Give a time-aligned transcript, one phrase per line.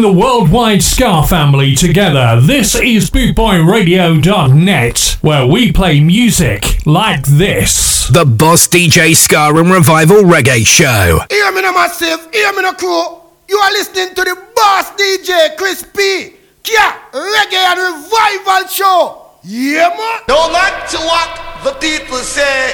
[0.00, 8.08] Bringing the worldwide Ska family together, this is BootboyRadio.net, where we play music like this.
[8.08, 11.20] The Boss DJ Ska and Revival Reggae Show.
[11.28, 12.32] Hear me now, massive.
[12.32, 13.20] Hear me now, crew.
[13.46, 16.32] You are listening to the Boss DJ Chris P.
[16.62, 19.26] Kia Reggae and Revival Show.
[19.44, 20.20] Yeah, man.
[20.28, 21.28] No matter what
[21.62, 22.72] the people say,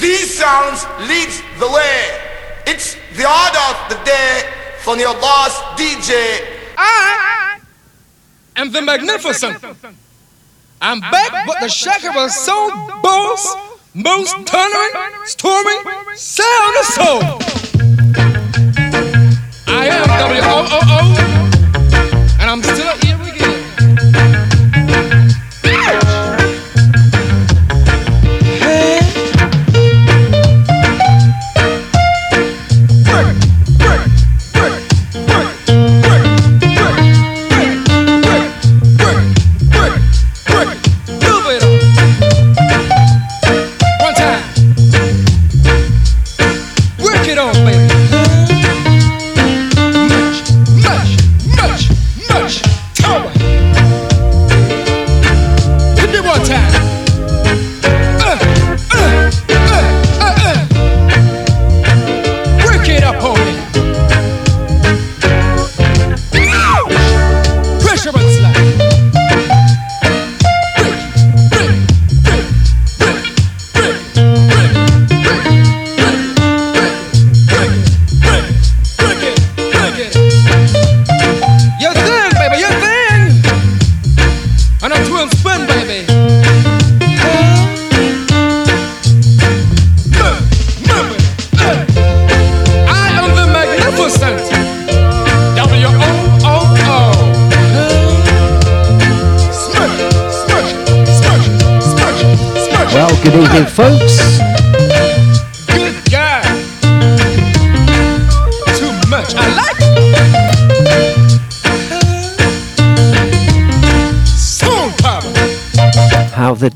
[0.00, 2.10] these sounds leads the way.
[2.66, 4.42] It's the order of the day
[4.80, 6.55] from your boss DJ.
[6.76, 7.58] I
[8.56, 9.64] am the magnificent.
[10.80, 12.70] I'm back with the shaker of a soul
[13.02, 13.56] boss,
[13.94, 14.92] most thundering,
[15.24, 15.82] storming
[16.14, 17.22] sound of soul.
[19.68, 21.25] I am W O O O,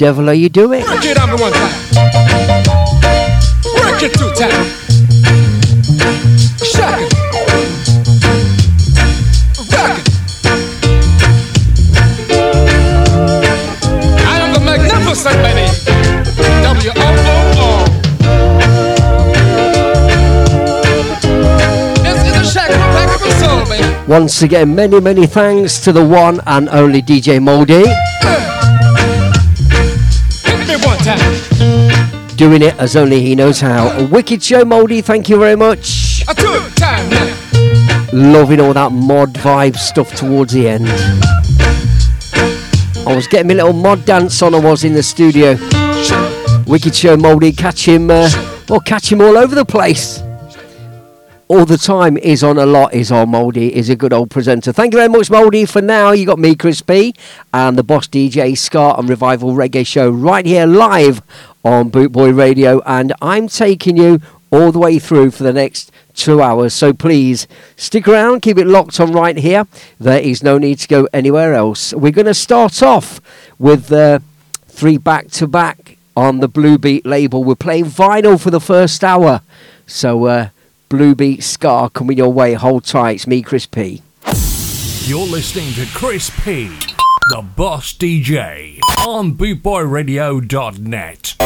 [0.01, 0.81] devil are you doing?
[0.81, 1.75] Work it me one time.
[3.77, 4.49] Work it two it.
[6.81, 7.13] Rock it.
[14.25, 15.69] I am the magnificent baby.
[16.65, 17.85] W O O O.
[22.09, 23.85] It's in the shack of pack of a soul, baby.
[24.11, 27.85] Once again, many, many thanks to the one and only DJ Moldy.
[31.03, 32.37] Hit me one time.
[32.37, 33.89] Doing it as only he knows how.
[33.99, 35.01] A wicked show, Moldy.
[35.01, 36.23] Thank you very much.
[36.29, 37.11] A time.
[38.13, 40.87] Loving all that mod vibe stuff towards the end.
[43.07, 44.55] I was getting my little mod dance on.
[44.55, 45.57] I was in the studio.
[46.67, 47.53] Wicked show, Moldy.
[47.53, 48.11] Catch him.
[48.11, 48.31] Uh,
[48.69, 50.23] well, catch him all over the place.
[51.51, 52.95] All the time is on a lot.
[52.95, 53.75] Is on Moldy.
[53.75, 54.73] Is a good old presenter.
[54.73, 55.65] Thank you very much, Moldy.
[55.65, 57.13] For now, you got me, Chris P,
[57.53, 61.21] and the Boss DJ Scott and Revival Reggae Show right here live
[61.65, 64.21] on Bootboy Radio, and I'm taking you
[64.53, 66.73] all the way through for the next two hours.
[66.73, 69.67] So please stick around, keep it locked on right here.
[69.99, 71.93] There is no need to go anywhere else.
[71.93, 73.21] We're going to start off
[73.59, 74.21] with uh,
[74.69, 77.43] three back to back on the Blue Beat label.
[77.43, 79.43] We're playing vinyl for the first hour.
[79.85, 80.49] So, uh,
[80.91, 82.55] Blue Beat Ska coming your way.
[82.55, 83.13] Hold tight.
[83.13, 84.03] It's me, Chris P.
[85.05, 86.67] You're listening to Chris P,
[87.29, 91.37] the boss DJ, on bootboyradio.net.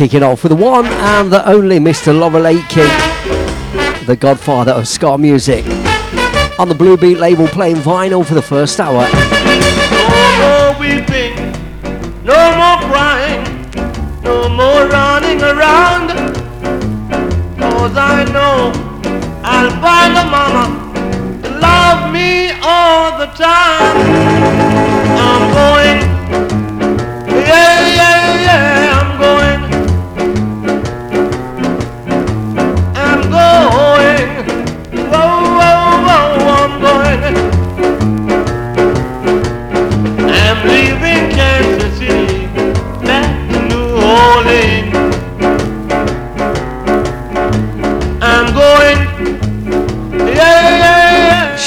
[0.00, 2.18] kicking off with the one and the only Mr.
[2.42, 2.88] Lake King,
[4.06, 5.62] the godfather of ska music.
[6.58, 9.06] On the Blue Beat label playing vinyl for the first hour.
[9.92, 10.08] No
[10.40, 11.36] more weeping,
[12.24, 13.44] no more crying,
[14.22, 16.08] no more running around.
[17.58, 18.72] Cause I know
[19.44, 24.09] I'll find a mama to love me all the time.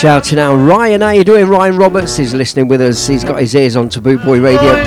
[0.04, 1.48] Shouting out Ryan, how you doing?
[1.48, 3.08] Ryan Roberts is listening with us.
[3.08, 4.84] He's got his ears on to Boot Boy Radio.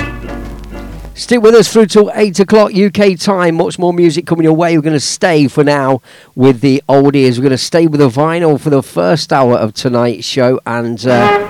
[1.15, 3.55] Stick with us through till 8 o'clock UK time.
[3.55, 4.77] Much more music coming your way.
[4.77, 6.03] We're going to stay for now
[6.35, 7.37] with the oldies.
[7.37, 11.03] We're going to stay with the vinyl for the first hour of tonight's show and
[11.07, 11.47] uh,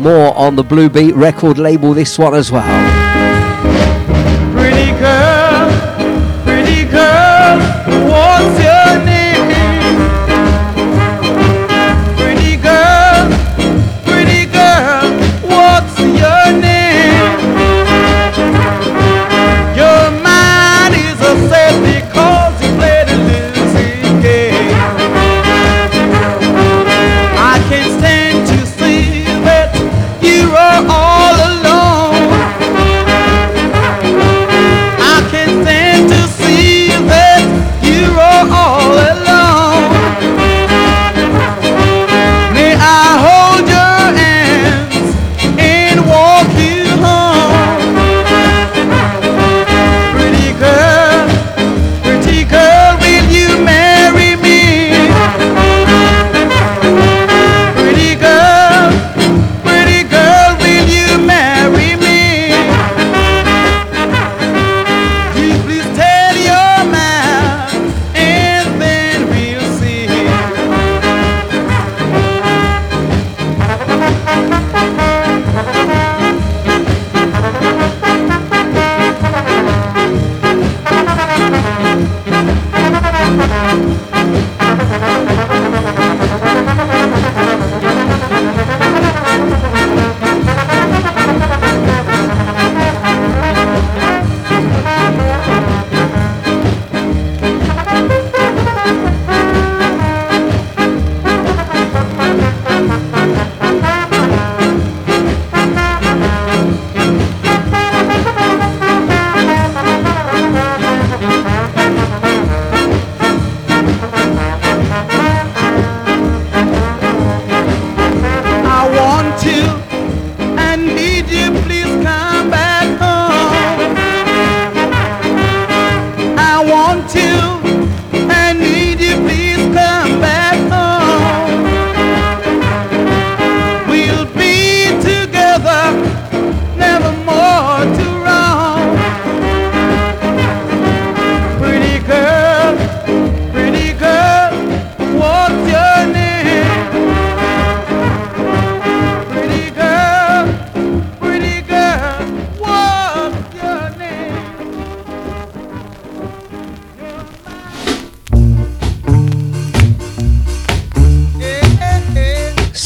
[0.00, 2.98] more on the Blue Beat record label, this one as well.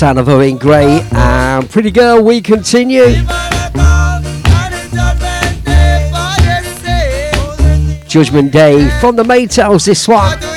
[0.03, 3.05] Sound of Owen Gray and Pretty Girl, we continue.
[8.09, 10.52] Judgment Day from the Maytals, this one.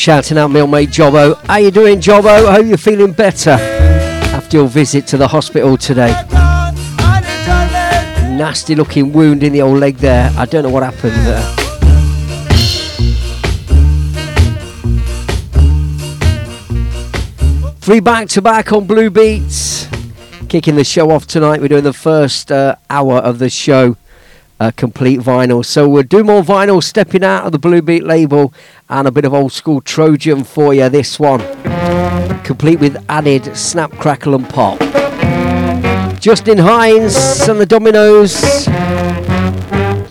[0.00, 1.36] Shouting out my old mate Jobbo.
[1.44, 2.46] How you doing, Jobbo?
[2.46, 6.12] I hope you're feeling better after your visit to the hospital today.
[8.34, 10.32] Nasty looking wound in the old leg there.
[10.38, 11.42] I don't know what happened there.
[17.82, 19.86] Three back to back on Blue Beats.
[20.48, 21.60] Kicking the show off tonight.
[21.60, 23.98] We're doing the first uh, hour of the show,
[24.60, 25.64] uh, complete vinyl.
[25.64, 28.52] So we'll do more vinyl, stepping out of the Blue Beat label,
[28.88, 30.88] and a bit of old school Trojan for you.
[30.88, 31.40] This one,
[32.44, 34.78] complete with added snap, crackle, and pop.
[36.20, 38.66] Justin Hinds and the Dominoes.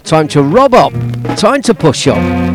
[0.04, 0.92] Time to rob up.
[1.38, 2.49] Time to push up.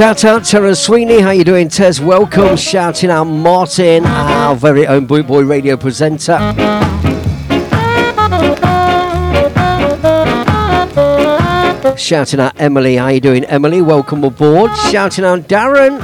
[0.00, 2.00] Shout out Terence Sweeney, how you doing Tez?
[2.00, 2.56] Welcome.
[2.56, 6.38] Shouting out Martin, our very own Boot Boy radio presenter.
[11.98, 13.82] Shouting out Emily, how you doing Emily?
[13.82, 14.74] Welcome aboard.
[14.90, 16.00] Shouting out Darren.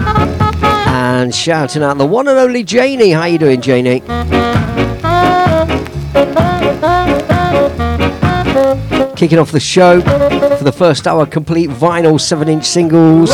[0.89, 4.01] And shouting out the one and only Janie, how you doing Janie?
[9.17, 13.31] Kicking off the show the first hour, complete vinyl 7 inch singles.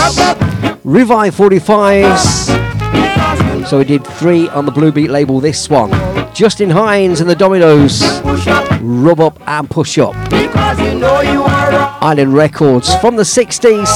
[0.84, 3.66] Revive 45s.
[3.66, 5.90] So we did three on the Blue Beat label this one.
[6.34, 8.02] Justin Hinds and the Dominoes.
[8.82, 10.14] Rub Up and Push Up.
[12.02, 13.88] Island Records from the 60s.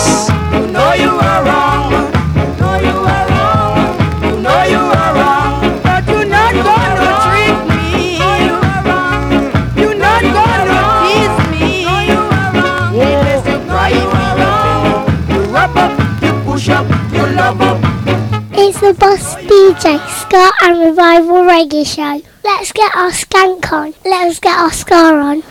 [18.78, 22.20] It's the Boss DJ Ska and Revival Reggae Show.
[22.44, 23.94] Let's get our skank on.
[24.04, 25.42] Let's get our ska on.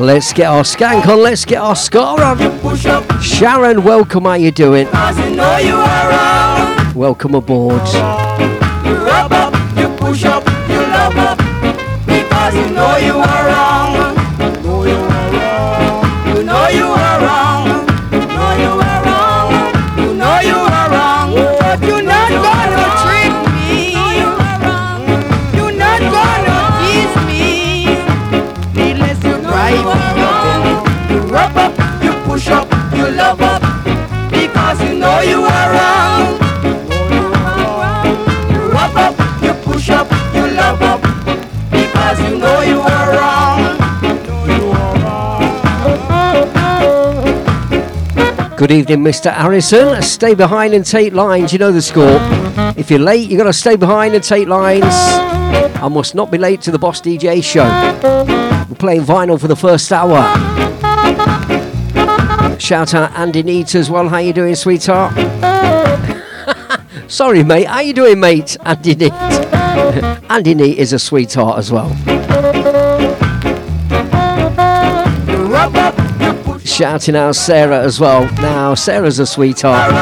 [0.00, 3.20] Let's get our skank on, let's get our ska on.
[3.20, 4.86] Sharon, welcome, how you doing?
[6.94, 7.86] Welcome aboard.
[7.92, 11.36] You rub up, you push up, you love up,
[12.06, 13.35] because you know you are
[48.66, 49.32] Good evening, Mr.
[49.32, 50.02] Harrison.
[50.02, 51.52] Stay behind and take lines.
[51.52, 52.18] You know the score.
[52.76, 54.82] If you're late, you've got to stay behind and take lines.
[54.82, 57.62] I must not be late to the Boss DJ show.
[58.68, 60.18] We're playing vinyl for the first hour.
[62.58, 64.08] Shout out Andy Neat as well.
[64.08, 65.14] How you doing, sweetheart?
[67.06, 67.68] Sorry, mate.
[67.68, 68.56] How you doing, mate?
[68.64, 69.12] Andy Neat.
[70.28, 71.96] Andy Neat is a sweetheart as well.
[76.66, 78.30] Shouting out Sarah as well.
[78.34, 79.94] Now, Sarah's a sweetheart.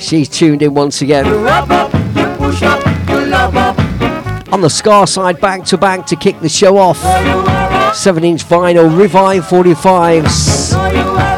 [0.00, 1.26] She's tuned in once again.
[4.52, 6.98] On the Ska side, back to back to kick the show off.
[7.96, 11.33] 7 inch vinyl, Revive 45s.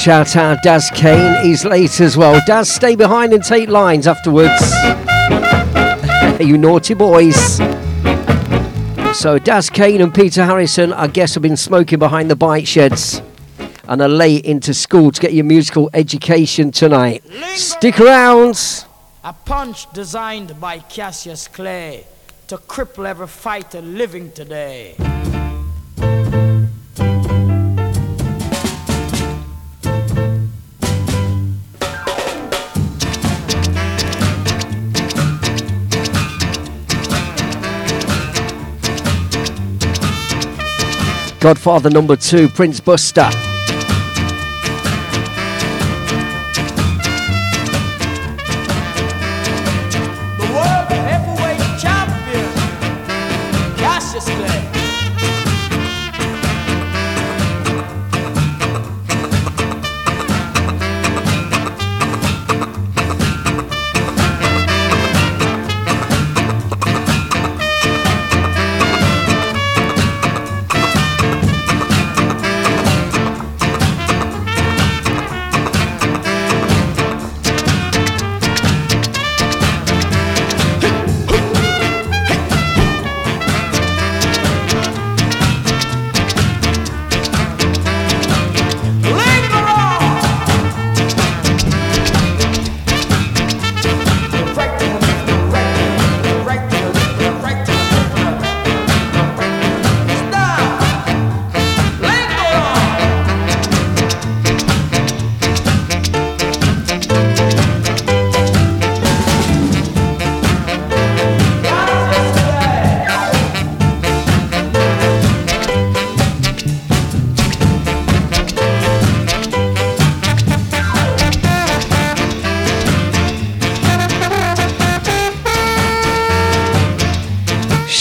[0.00, 2.40] Shout out Daz Kane, he's late as well.
[2.46, 4.58] Daz, stay behind and take lines afterwards.
[6.40, 7.58] you naughty boys.
[9.12, 13.20] So Daz Kane and Peter Harrison, I guess, have been smoking behind the bike sheds
[13.88, 17.22] and are late into school to get your musical education tonight.
[17.54, 18.86] Stick around.
[19.22, 22.06] A punch designed by Cassius Clay
[22.46, 24.96] to cripple every fighter living today.
[41.40, 43.49] Godfather number two, Prince Buster.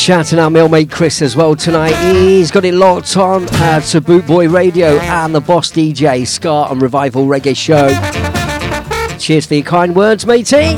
[0.10, 1.93] Shouting out my old mate Chris as well tonight.
[2.12, 6.82] He's got it locked on uh, to Bootboy Radio and the Boss DJ Ska and
[6.82, 7.89] Revival Reggae Show.
[9.19, 10.76] Cheers for your kind words, matey.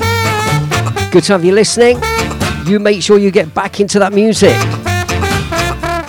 [1.12, 1.98] Good to have you listening.
[2.66, 4.58] You make sure you get back into that music.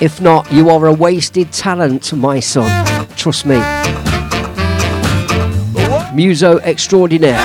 [0.03, 2.85] If not, you are a wasted talent, my son.
[3.15, 3.63] Trust me.
[6.13, 7.39] Muso extraordinaire.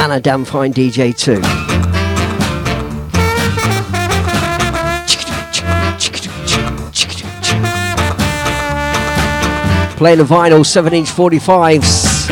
[0.00, 1.67] And a damn fine DJ too.
[9.98, 12.28] Playing the vinyl 7 inch 45s.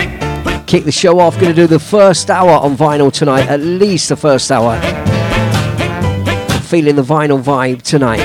[0.68, 1.34] Kick the show off.
[1.34, 4.80] Going to do the first hour on vinyl tonight, at least the first hour.
[6.60, 8.20] Feeling the vinyl vibe tonight.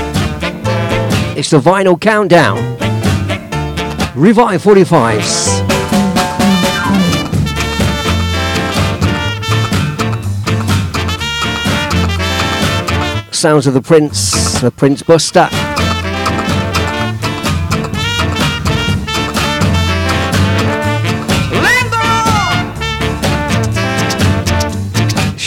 [1.36, 2.58] It's the vinyl countdown.
[4.16, 5.50] Revive 45s.
[13.34, 15.50] Sounds of the Prince, the Prince Buster.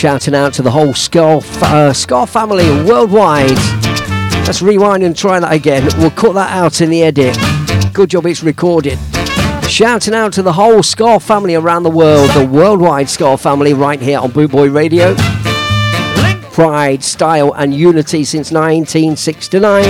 [0.05, 3.57] Shouting out to the whole Ska, uh, Ska family worldwide.
[4.47, 5.89] Let's rewind and try that again.
[5.97, 7.35] We'll cut that out in the edit.
[7.95, 8.99] Good job it's recorded.
[9.67, 13.99] Shouting out to the whole Ska family around the world, the worldwide Ska family right
[13.99, 15.15] here on Bootboy Radio.
[16.53, 19.85] Pride, style, and unity since 1969.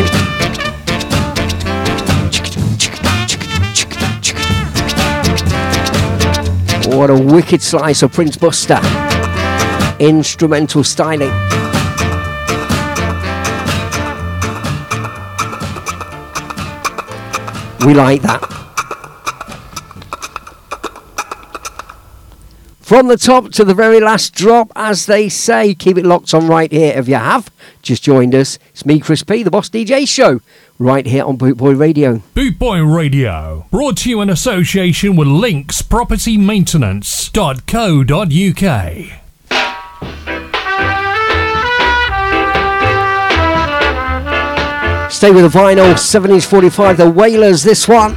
[6.96, 9.03] What a wicked slice of Prince Buster
[9.98, 11.32] instrumental styling.
[17.84, 18.40] We like that.
[22.80, 26.46] From the top to the very last drop, as they say, keep it locked on
[26.46, 26.92] right here.
[26.96, 27.50] If you have
[27.82, 30.40] just joined us, it's me, Chris P, the Boss DJ Show,
[30.78, 32.22] right here on Bootboy Radio.
[32.34, 35.82] Bootboy Radio, brought to you in association with Links
[45.24, 48.14] Stay with the vinyl, 70s 45, the Wailers, this one.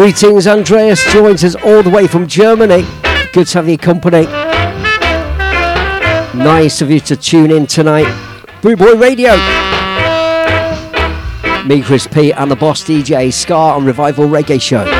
[0.00, 2.86] Greetings, Andreas joins us all the way from Germany.
[3.34, 4.24] Good to have your company.
[6.42, 8.06] Nice of you to tune in tonight.
[8.62, 9.36] Bootboy Radio.
[11.66, 14.99] Me, Chris P, and the boss DJ Ska on Revival Reggae Show.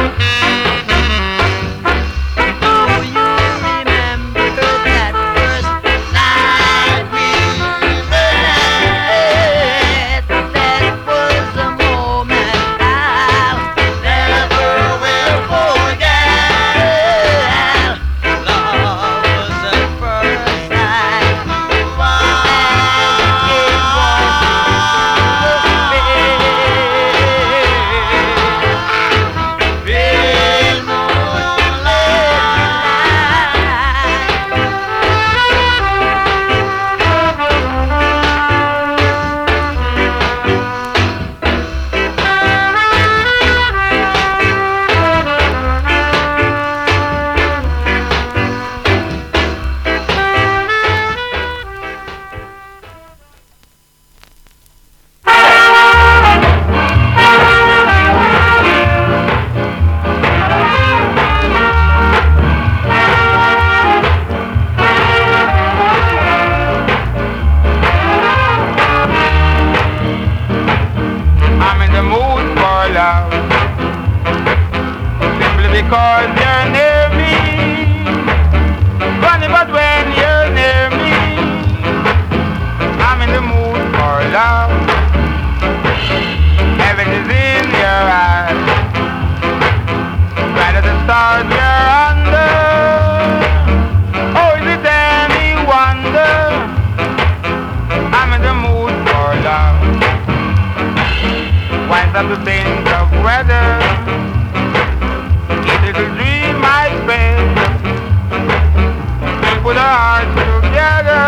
[109.90, 110.31] Hearts
[110.62, 111.26] together.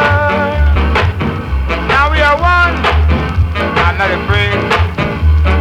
[1.91, 2.79] Now we are one.
[3.83, 4.55] I'm not afraid.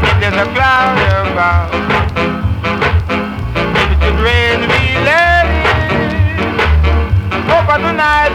[0.05, 1.73] If there's a cloud above.
[3.73, 5.73] If it should rain, we let it.
[7.49, 8.33] Hope I tonight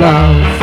[0.00, 0.60] love.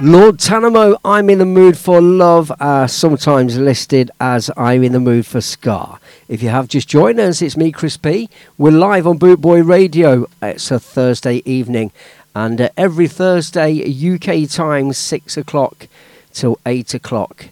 [0.00, 5.00] Lord Tanamo, I'm in the mood for love, uh, sometimes listed as I'm in the
[5.00, 5.98] mood for Ska.
[6.28, 8.28] If you have just joined us, it's me, Chris P.
[8.56, 10.28] We're live on Bootboy Radio.
[10.40, 11.90] It's a Thursday evening,
[12.36, 15.88] and uh, every Thursday, UK time, 6 o'clock
[16.32, 17.46] till 8 o'clock.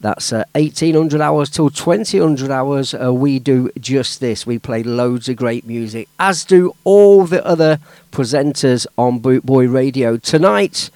[0.00, 2.94] That's uh, 1800 hours till 2000 hours.
[2.94, 4.46] Uh, we do just this.
[4.46, 7.80] We play loads of great music, as do all the other
[8.12, 10.16] presenters on Bootboy Radio.
[10.18, 10.90] Tonight,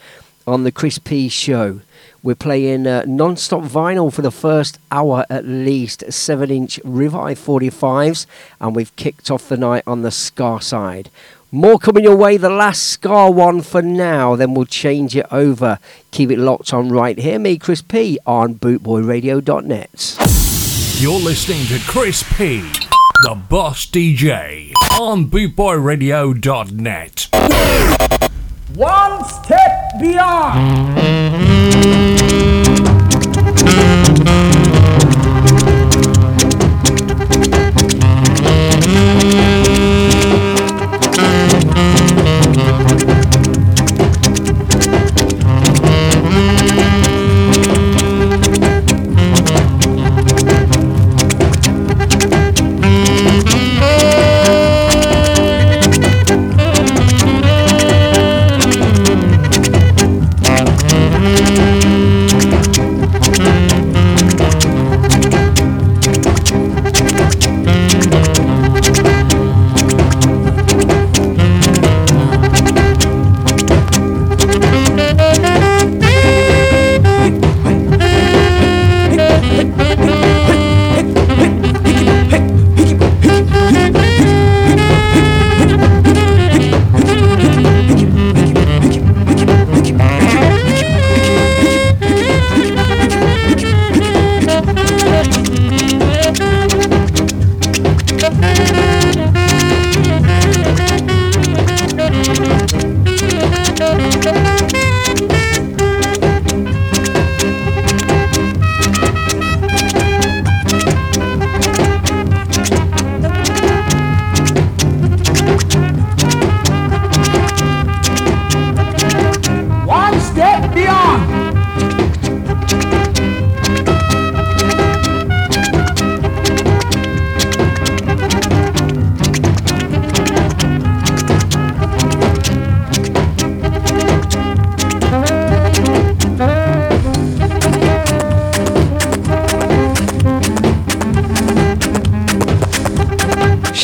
[0.47, 1.81] on the Chris P Show.
[2.23, 7.39] We're playing uh, non stop vinyl for the first hour at least, 7 inch Revive
[7.39, 8.27] 45s,
[8.61, 11.11] and we've kicked off the night on the Ska side.
[11.53, 15.81] More coming your way, the last Ska one for now, then we'll change it over.
[16.13, 20.17] Keep it locked on right here, me, Chris P, on bootboyradio.net.
[21.03, 22.61] You're listening to Chris P,
[23.23, 27.29] the boss DJ, on bootboyradio.net.
[28.77, 30.91] One step beyond.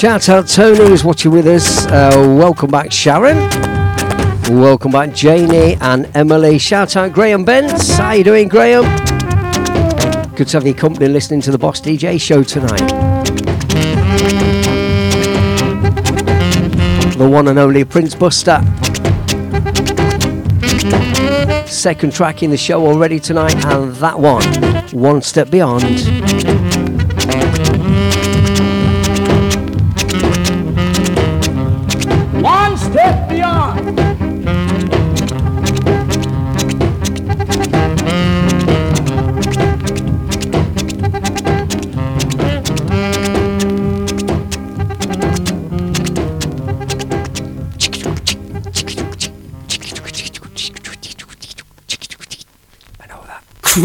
[0.06, 1.84] Shout out Tony who's watching with us.
[1.86, 3.38] Uh, welcome back Sharon.
[4.56, 6.58] Welcome back Janie and Emily.
[6.58, 7.96] Shout out Graham Bents.
[7.96, 8.84] How you doing Graham?
[10.36, 12.86] Good to have your company listening to the Boss DJ show tonight.
[17.18, 18.62] The one and only Prince Buster.
[21.66, 24.44] Second track in the show already tonight, and that one,
[24.92, 26.65] One Step Beyond.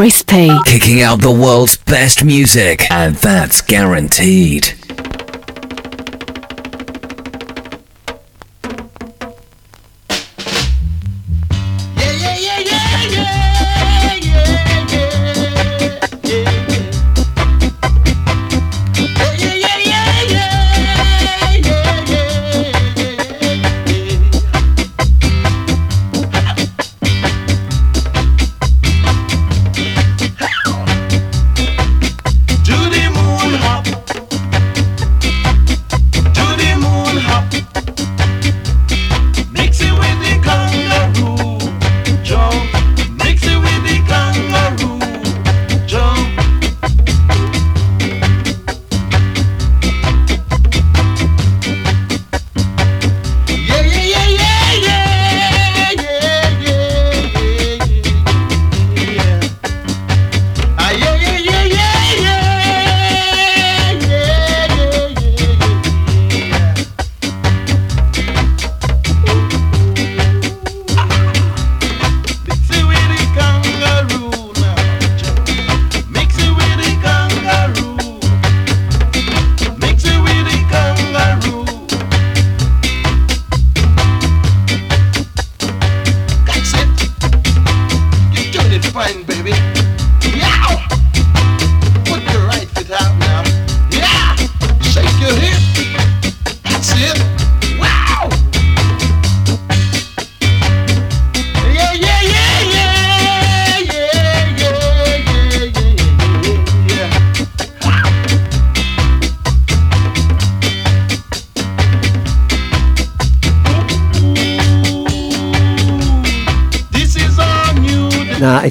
[0.01, 0.49] Crispy.
[0.65, 4.73] Kicking out the world's best music, and that's guaranteed.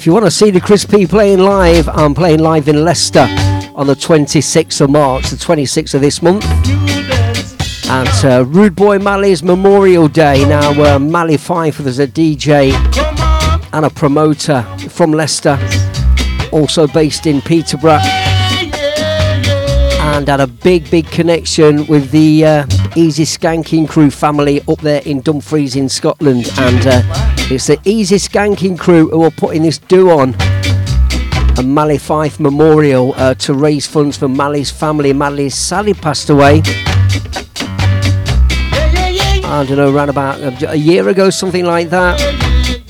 [0.01, 3.27] If you want to see the Chris P playing live, I'm playing live in Leicester
[3.75, 6.43] on the 26th of March, the 26th of this month.
[7.87, 10.49] At uh, Rude Boy Malley's Memorial Day.
[10.49, 12.73] Now, uh, Malley Fife is a DJ
[13.75, 15.59] and a promoter from Leicester,
[16.51, 18.01] also based in Peterborough,
[20.01, 25.03] and had a big, big connection with the uh, Easy Skanking Crew family up there
[25.05, 26.51] in Dumfries in Scotland.
[26.57, 30.35] And uh, it's the Easy Skanking Crew who are putting this do on
[31.59, 35.13] a Malley Fife memorial uh, to raise funds for Malley's family.
[35.13, 36.63] Malley's Sally passed away.
[39.45, 42.21] I don't know, around about a year ago, something like that.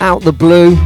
[0.01, 0.77] Out the blue.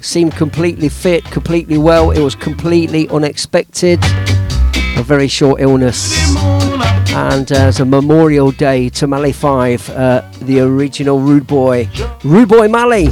[0.00, 2.12] Seemed completely fit, completely well.
[2.12, 3.98] It was completely unexpected.
[4.96, 6.14] A very short illness.
[7.14, 11.88] And uh, as a memorial day to Malley Fife, uh, the original Rude Boy,
[12.22, 13.08] Rude Boy Malley.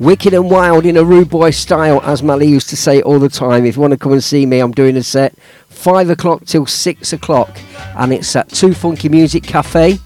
[0.00, 3.28] Wicked and wild in a rude boy style, as Mally used to say all the
[3.28, 3.66] time.
[3.66, 5.34] If you want to come and see me, I'm doing a set
[5.68, 7.58] five o'clock till six o'clock,
[7.96, 9.98] and it's at Two Funky Music Cafe.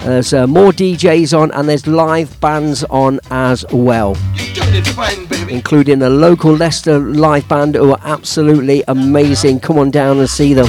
[0.00, 4.16] There's uh, more DJs on, and there's live bands on as well,
[5.48, 9.60] including a local Leicester live band who are absolutely amazing.
[9.60, 10.68] Come on down and see them.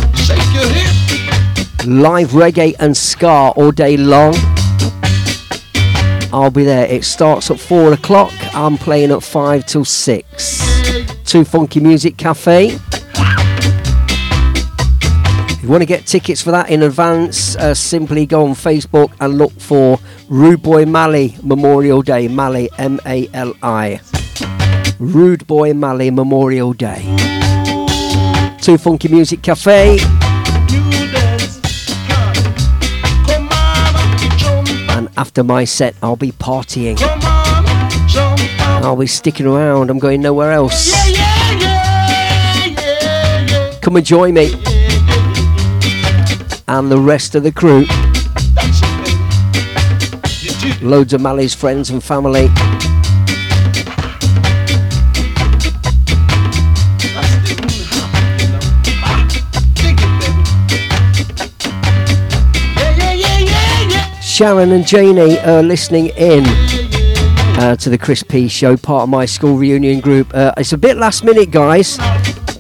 [1.85, 4.35] Live reggae and ska all day long.
[6.31, 6.85] I'll be there.
[6.85, 8.31] It starts at four o'clock.
[8.53, 10.61] I'm playing at five till six.
[11.25, 12.77] Two Funky Music Cafe.
[15.49, 19.11] If you want to get tickets for that in advance, uh, simply go on Facebook
[19.19, 22.27] and look for Rude Boy Mali Memorial Day.
[22.27, 23.99] Mali, M A L I.
[24.99, 27.01] Rude Boy Mali Memorial Day.
[28.61, 29.97] Two Funky Music Cafe.
[35.21, 36.97] After my set, I'll be partying.
[38.83, 39.91] I'll be sticking around.
[39.91, 40.91] I'm going nowhere else.
[43.81, 44.51] Come and join me.
[46.67, 47.85] and the rest of the crew.
[50.81, 52.49] Loads of Mally's friends and family.
[64.41, 66.43] Sharon and Janie are listening in
[67.59, 70.33] uh, to the Chris P show, part of my school reunion group.
[70.33, 71.97] Uh, it's a bit last minute, guys,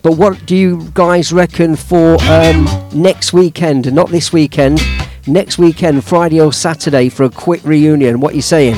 [0.03, 3.91] but what do you guys reckon for um, next weekend?
[3.91, 4.79] Not this weekend,
[5.25, 8.19] next weekend, Friday or Saturday, for a quick reunion.
[8.19, 8.75] What are you saying?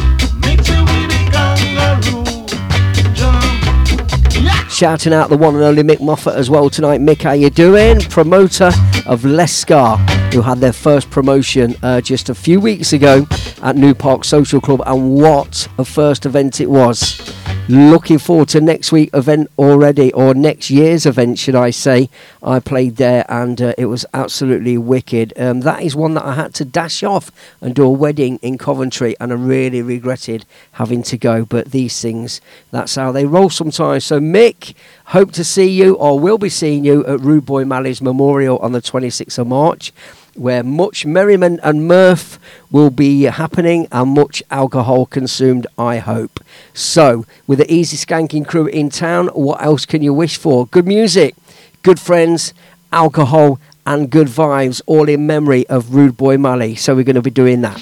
[4.70, 7.02] Shouting out the one and only Mick Moffat as well tonight.
[7.02, 8.00] Mick, how you doing?
[8.00, 8.72] Promoter
[9.06, 10.00] of Lescar,
[10.34, 13.28] who had their first promotion uh, just a few weeks ago
[13.62, 17.22] at New Park Social Club, and what a first event it was.
[17.70, 22.10] Looking forward to next week event already, or next year's event, should I say?
[22.42, 25.34] I played there, and uh, it was absolutely wicked.
[25.38, 27.32] Um, that is one that I had to dash off
[27.62, 31.46] and do a wedding in Coventry, and I really regretted having to go.
[31.46, 34.04] But these things, that's how they roll sometimes.
[34.04, 34.74] So, Mick,
[35.06, 38.72] hope to see you, or will be seeing you at Rude Boy Malley's Memorial on
[38.72, 39.94] the 26th of March
[40.36, 42.40] where much merriment and mirth
[42.72, 46.40] will be happening and much alcohol consumed, I hope.
[46.74, 50.68] So, with the Easy Skanking crew in town, what else can you wish for?
[50.68, 51.36] Good music,
[51.84, 52.54] good friends,
[52.92, 56.76] alcohol, and good vibes, all in memory of Rude Boy Malley.
[56.76, 57.80] So, we're going to be doing that.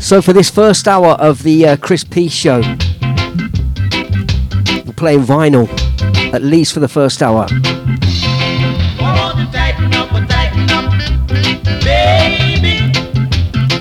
[0.00, 2.60] So, for this first hour of the uh, Chris P show,
[4.86, 5.68] we're playing vinyl,
[6.32, 7.48] at least for the first hour.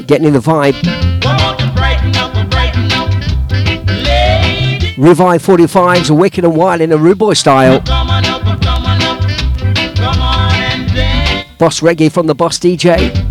[0.07, 0.75] Getting in the vibe.
[4.97, 7.79] Revive 45s, Wicked and Wild in a rude boy style.
[11.57, 13.24] Boss Reggae from the Boss DJ.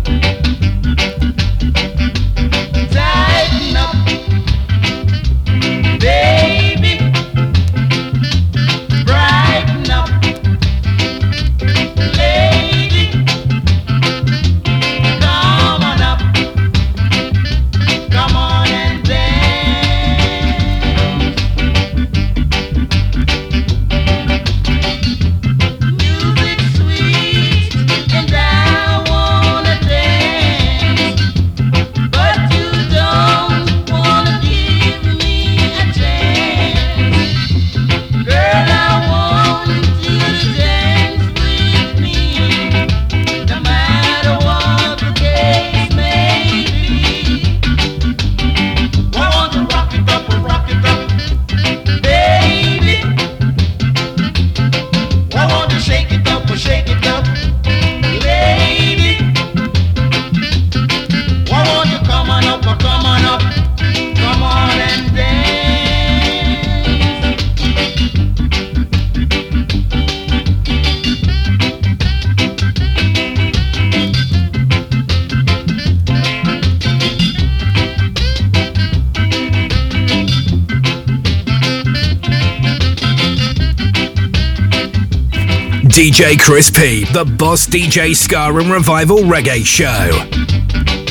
[85.95, 91.04] DJ Chris P, the Boss DJ Ska and Revival Reggae Show.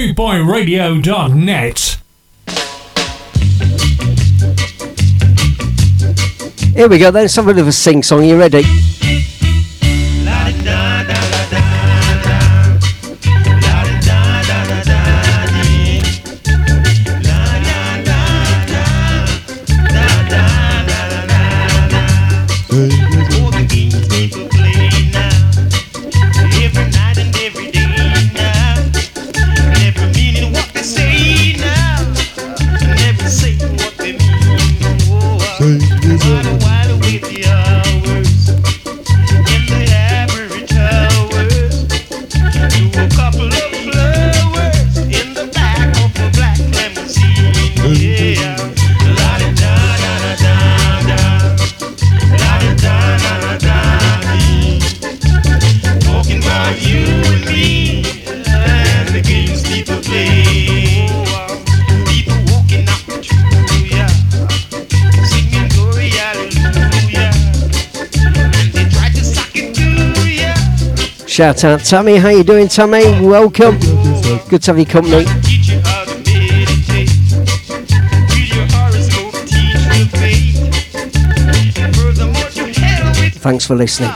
[0.00, 1.98] bootboyradio.net.
[6.74, 8.24] Here we go then, something of a sing song.
[8.24, 8.62] You ready?
[71.40, 73.02] Shout out Tammy, how you doing Tammy?
[73.26, 73.78] Welcome.
[74.50, 75.24] Good to have you company.
[83.40, 84.10] Thanks for listening.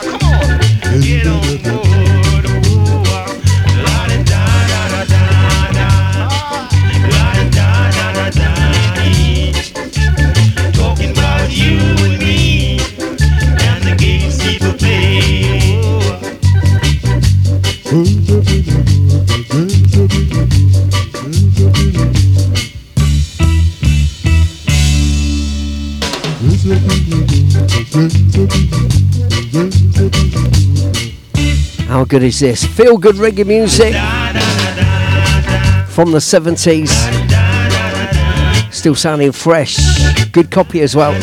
[32.05, 32.62] How good is this?
[32.62, 33.94] Feel good reggae music
[35.88, 36.90] from the 70s.
[38.70, 39.78] Still sounding fresh.
[40.30, 41.14] Good copy as well.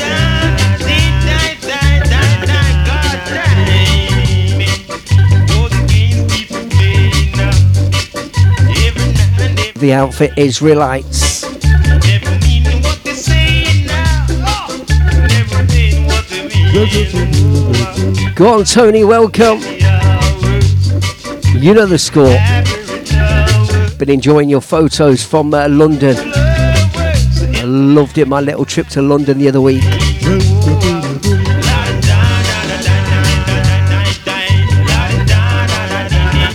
[9.76, 11.44] The outfit Israelites.
[18.34, 19.71] Go on, Tony, welcome.
[21.62, 22.36] You know the score.
[24.00, 26.16] Been enjoying your photos from uh, London.
[26.18, 29.84] I loved it, my little trip to London the other week.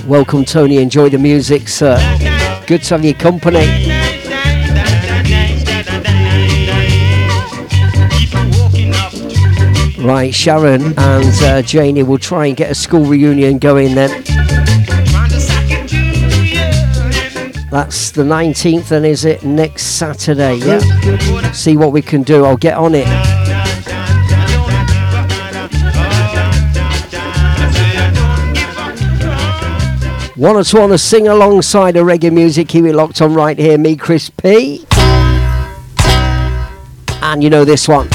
[0.09, 0.79] Welcome, Tony.
[0.79, 1.97] Enjoy the music, sir.
[2.67, 3.93] Good to have your company.
[10.05, 14.26] Right, Sharon and uh, Janie will try and get a school reunion going then.
[17.77, 20.55] That's the 19th, and is it next Saturday?
[20.55, 21.53] Yeah.
[21.53, 22.47] See what we can do.
[22.47, 23.07] I'll get on it.
[30.37, 32.69] One or two on to sing alongside the reggae music.
[32.69, 33.77] Keep it locked on right here.
[33.77, 34.87] Me, Chris P.
[37.21, 38.09] And you know this one.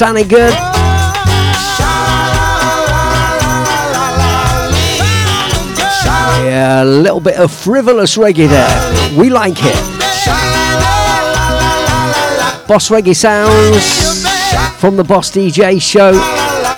[0.00, 0.54] Sounding good?
[6.40, 9.18] Yeah, a little bit of frivolous reggae there.
[9.18, 9.76] We like it.
[12.66, 14.24] Boss Reggae Sounds
[14.80, 16.14] from the Boss DJ show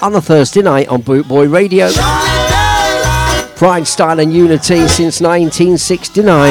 [0.04, 1.92] on a Thursday night on Bootboy Radio.
[3.54, 6.50] Pride, style, and unity since 1969.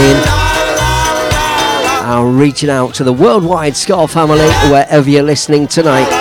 [2.07, 6.20] I'm reaching out to the worldwide Ska family wherever you're listening tonight.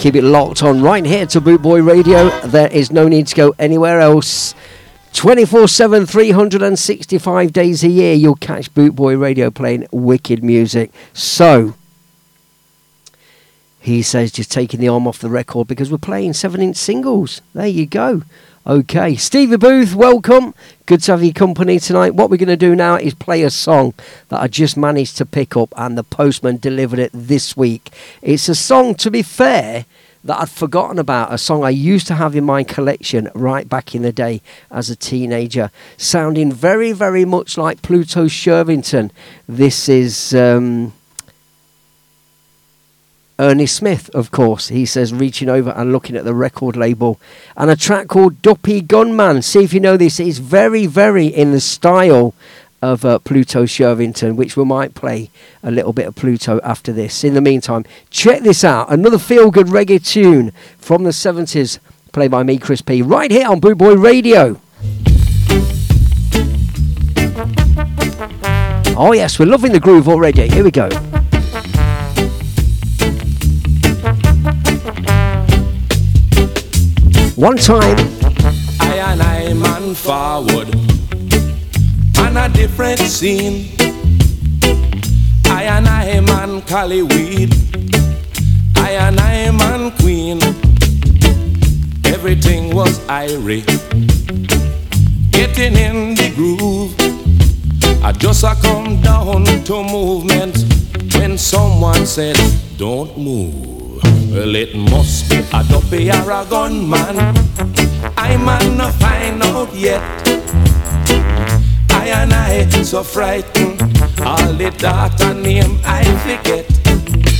[0.00, 2.30] Keep it locked on right here to Bootboy Radio.
[2.46, 4.54] There is no need to go anywhere else.
[5.12, 10.90] 24 7, 365 days a year, you'll catch Bootboy Radio playing wicked music.
[11.12, 11.74] So,
[13.78, 17.42] He says just taking the arm off the record because we're playing seven inch singles.
[17.52, 18.22] There you go.
[18.66, 20.54] Okay, Stevie Booth, welcome.
[20.84, 22.14] Good to have your company tonight.
[22.14, 23.94] What we're going to do now is play a song
[24.28, 27.88] that I just managed to pick up, and the postman delivered it this week.
[28.20, 29.86] It's a song, to be fair,
[30.24, 33.94] that I'd forgotten about, a song I used to have in my collection right back
[33.94, 39.10] in the day as a teenager, sounding very, very much like Pluto Shervington.
[39.48, 40.34] This is.
[40.34, 40.92] Um,
[43.40, 44.68] Ernie Smith, of course.
[44.68, 47.18] He says, reaching over and looking at the record label.
[47.56, 49.40] And a track called Duppy Gunman.
[49.40, 50.20] See if you know this.
[50.20, 52.34] It's very, very in the style
[52.82, 55.30] of uh, Pluto Shervington, which we might play
[55.62, 57.24] a little bit of Pluto after this.
[57.24, 58.92] In the meantime, check this out.
[58.92, 61.78] Another feel good reggae tune from the 70s,
[62.12, 64.60] played by me, Chris P, right here on Boot Boy Radio.
[68.96, 70.46] Oh, yes, we're loving the groove already.
[70.48, 71.09] Here we go.
[77.40, 77.96] One time.
[78.80, 80.68] I and I man forward
[82.18, 83.70] on a different scene.
[85.46, 87.54] I and I man Cali weed.
[88.76, 90.42] I and I man queen.
[92.04, 93.64] Everything was irie.
[95.32, 96.94] Getting in the groove.
[98.04, 100.58] I just a come down to movement
[101.14, 102.36] when someone said,
[102.76, 103.79] Don't move.
[104.32, 107.18] Well, it must be a duppy or a gunman.
[108.16, 110.02] I man not find out yet.
[111.90, 113.80] I and I so frightened.
[114.20, 116.66] All the daughter name I forget.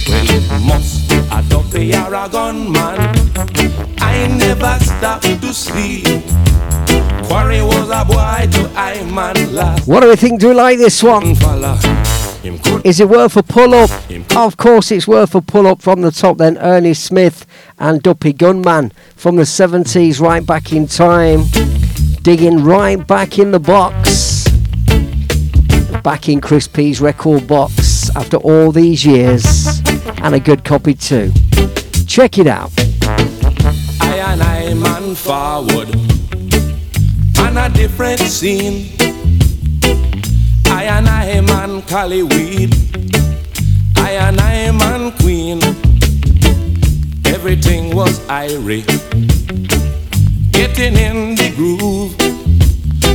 [0.09, 2.99] Well, it must be a duppy or a gunman.
[3.99, 6.25] I never stop to sleep.
[7.27, 9.87] Quarry was a boy to I man last.
[9.87, 10.41] What do we think?
[10.41, 11.37] Do we like this one?
[12.43, 13.91] Is it worth a pull up?
[14.35, 16.39] Of course, it's worth a pull up from the top.
[16.39, 17.47] Then Ernie Smith
[17.79, 21.45] and Duppy Gunman from the 70s, right back in time,
[22.23, 24.45] digging right back in the box,
[26.03, 29.83] back in Chris P's record box after all these years,
[30.23, 31.31] and a good copy too.
[32.07, 32.73] Check it out.
[34.01, 35.95] I and I man forward
[37.39, 39.00] on a different scene.
[40.71, 42.75] I and I man Cali weed.
[43.97, 45.61] I and I man queen.
[47.27, 48.85] Everything was irie.
[50.53, 52.15] Getting in the groove.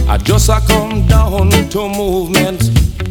[0.08, 2.62] I just a come down to movement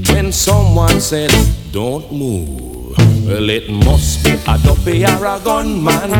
[0.08, 1.32] when someone said,
[1.72, 2.96] Don't move.
[3.26, 6.12] Well, it must be a duppy or a gunman.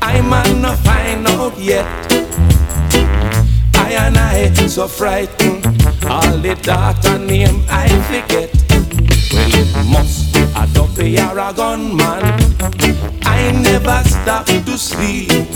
[0.00, 1.86] I man not find out yet.
[3.74, 5.53] I and I so frightened.
[6.08, 8.50] All the daughter name I forget.
[9.32, 12.22] Well, it must be a duppy or a gunman.
[13.24, 15.48] I never stop to sleep.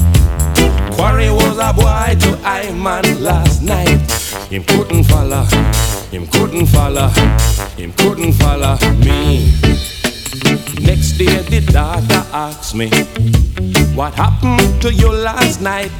[0.96, 4.00] Quarry was a boy to I man last night.
[4.50, 5.44] Him couldn't follow,
[6.10, 7.08] him couldn't follow,
[7.76, 9.52] him couldn't follow me.
[10.80, 12.88] Next day the daughter asked me,
[13.94, 15.92] What happened to you last night?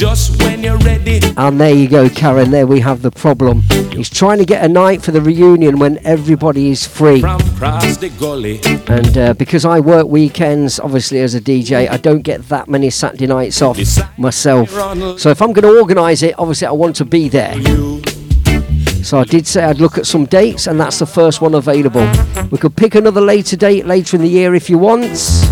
[0.00, 1.20] Just when you're ready.
[1.36, 2.50] And there you go, Karen.
[2.50, 3.60] There we have the problem.
[3.92, 7.20] He's trying to get a night for the reunion when everybody is free.
[7.20, 8.60] From across the gully.
[8.88, 12.88] And uh, because I work weekends, obviously as a DJ, I don't get that many
[12.88, 13.76] Saturday nights off
[14.16, 14.70] myself.
[15.20, 17.52] So if I'm going to organise it, obviously I want to be there.
[19.04, 22.10] So I did say I'd look at some dates, and that's the first one available.
[22.50, 25.49] We could pick another later date later in the year if you want.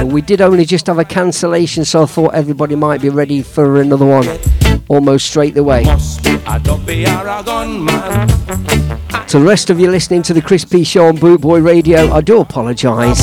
[0.00, 3.42] But we did only just have a cancellation, so I thought everybody might be ready
[3.42, 4.26] for another one
[4.88, 5.84] almost straight away.
[9.28, 12.12] To the rest of you listening to the Chris P Show on Boot Boy Radio,
[12.12, 13.20] I do apologise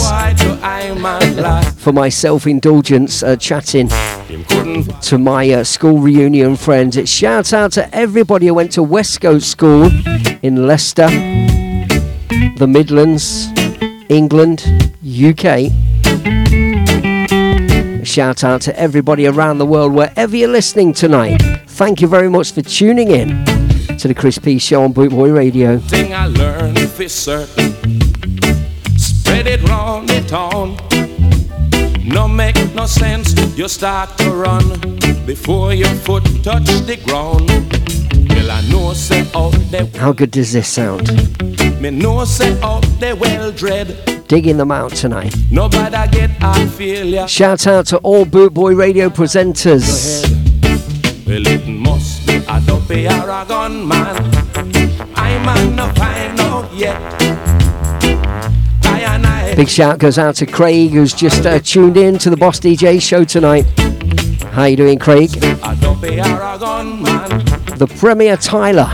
[1.75, 6.97] for my self indulgence uh, chatting to my uh, school reunion friends.
[6.97, 9.89] It shouts out to everybody who went to Westcote School
[10.41, 11.07] in Leicester,
[12.57, 13.49] the Midlands,
[14.09, 14.65] England,
[15.03, 15.90] UK.
[18.03, 21.37] Shout out to everybody around the world, wherever you're listening tonight.
[21.67, 23.45] Thank you very much for tuning in
[23.97, 25.77] to the Chris P Show on Boot Boy Radio.
[25.77, 27.71] Thing I learned for certain.
[28.97, 30.77] Spread it round the town.
[32.03, 33.33] No make no sense.
[33.57, 37.49] You start to run before your foot touch the ground.
[38.29, 39.85] Well, I know say out there.
[39.97, 41.07] How good does this sound?
[41.79, 44.20] Me know say out there well dread.
[44.31, 45.35] Digging them out tonight.
[45.51, 47.25] Nobody get I feel ya.
[47.25, 50.23] Shout out to all Boot Boy Radio presenters.
[51.27, 54.15] Well, it must be a duppy or a gunman.
[55.17, 56.95] I man no find out yet.
[58.85, 62.37] I I Big shout goes out to Craig, who's just uh, tuned in to the
[62.37, 63.65] Boss DJ show tonight.
[64.53, 65.31] How you doing, Craig?
[65.31, 65.57] The
[67.99, 68.89] Premier Tyler.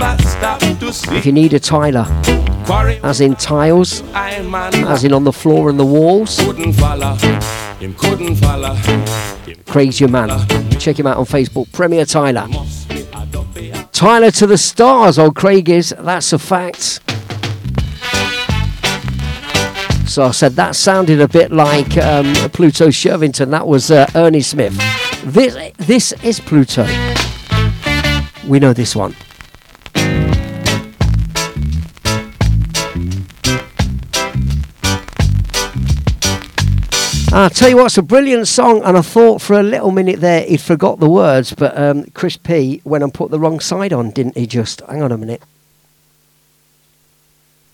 [1.15, 2.07] If you need a Tyler,
[2.69, 6.37] as in tiles, as in on the floor and the walls,
[9.99, 10.29] your man.
[10.79, 12.47] Check him out on Facebook, Premier Tyler.
[13.91, 15.93] Tyler to the stars, old Craig is.
[15.99, 17.01] That's a fact.
[20.07, 23.51] So I said that sounded a bit like um, Pluto Shervington.
[23.51, 24.75] That was uh, Ernie Smith.
[25.23, 26.85] This this is Pluto.
[28.47, 29.15] We know this one.
[37.37, 40.21] I'll tell you what, it's a brilliant song, and I thought for a little minute
[40.21, 43.93] there he'd forgot the words, but um, Chris P went and put the wrong side
[43.93, 44.47] on, didn't he?
[44.47, 45.43] Just hang on a minute.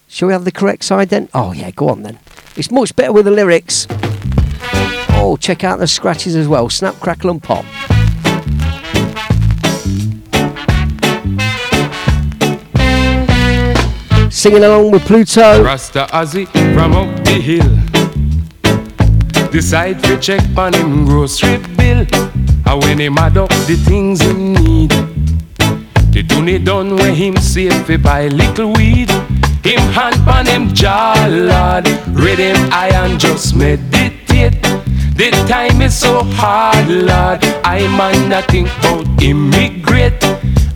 [0.10, 1.30] Shall we have the correct side then?
[1.34, 2.20] Oh yeah, go on then.
[2.58, 3.88] It's much better with the lyrics.
[5.12, 6.70] Oh, check out the scratches as well.
[6.70, 7.64] Snap, crackle, and pop.
[14.30, 15.64] Singing along with Pluto.
[15.64, 17.83] Rasta Ozzy from up the hill.
[19.54, 22.08] Decide to check on him grocery bill.
[22.66, 24.90] And when him add up the things him need.
[26.12, 29.12] The donny done when him save fi buy little weed.
[29.64, 31.88] Him hand pan him jaw, lord.
[32.20, 34.60] Read him eye and just meditate.
[35.20, 37.46] The time is so hard, lord.
[37.64, 40.18] I man nothing but immigrate.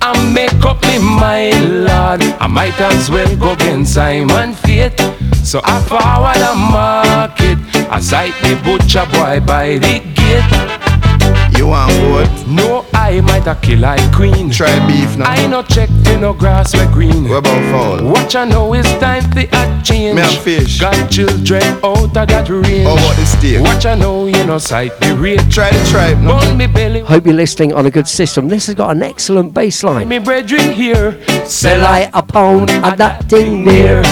[0.04, 2.22] I make up me mind, lord.
[2.40, 5.00] I might as well go against Simon Fate.
[5.44, 7.77] So I forward the market.
[7.90, 11.58] I sight the butcher boy by the gate.
[11.58, 12.48] You want goat?
[12.48, 14.50] No, I might a kill like queen.
[14.52, 15.30] Try beef now.
[15.30, 17.30] I no check for no grass where green.
[17.30, 18.12] What about fowl?
[18.12, 20.16] Watch I know it's time for a change.
[20.16, 20.80] Me have fish.
[20.80, 22.86] Got children out of that range.
[22.86, 23.62] How about the steak?
[23.62, 25.50] Watch I know you know sight the rate.
[25.50, 26.40] Try the tribe now.
[26.40, 27.00] Bun me belly.
[27.00, 28.50] Hope you're listening on a good system.
[28.50, 30.10] This has got an excellent bass line.
[30.10, 31.18] Me brethren here.
[31.46, 34.04] Sell I a pound of that thing there.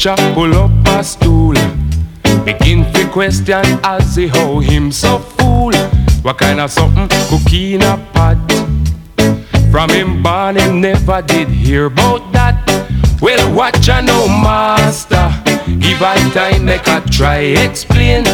[0.00, 1.54] The butcher pull up a stool.
[2.44, 5.72] Begin to question as he how him so fool.
[6.22, 8.38] What kind of something cookie in a pot?
[9.70, 12.56] From him born him never did hear about that.
[13.20, 15.30] Well, watch I know master.
[15.78, 18.24] Give I time make I try explain.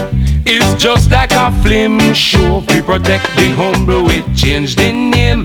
[0.48, 2.60] It's just like a film show.
[2.68, 5.44] We protect the humble, we change the name.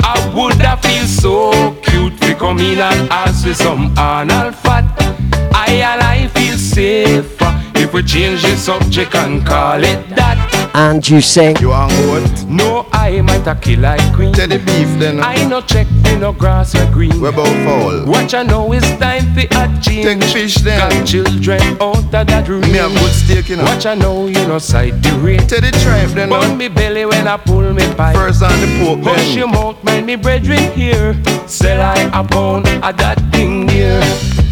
[0.00, 5.25] I would have feel so cute to come in and ask for some Arnold fat.
[5.66, 10.70] I and I feel safer if we change the subject and call it that.
[10.74, 11.56] And you sing.
[11.56, 12.44] You are goat?
[12.46, 14.32] No, I might a kill like queen.
[14.32, 15.20] Tell the beef then.
[15.20, 17.18] I no check for no grass or green.
[17.20, 18.04] What about fowl?
[18.06, 20.04] Watch I know it's time for a change.
[20.04, 20.78] Take fish then.
[20.78, 22.60] Got children out of that room.
[22.60, 23.64] Me have good steak you know.
[23.64, 25.48] Watch I know you know side the rate.
[25.48, 26.28] Tell the tribe then.
[26.28, 26.54] Bun now.
[26.54, 28.14] me belly when I pull me pipe.
[28.14, 29.38] First on the pork Hush then.
[29.38, 31.14] your mouth, mind me brethren here.
[31.48, 34.45] Sell I a pound of that thing there.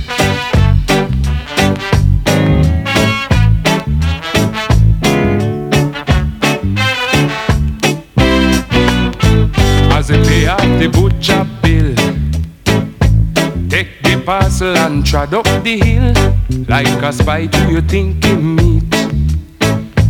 [14.24, 16.12] Parcel and trod up the hill
[16.68, 18.84] like a spy to your thinking meat.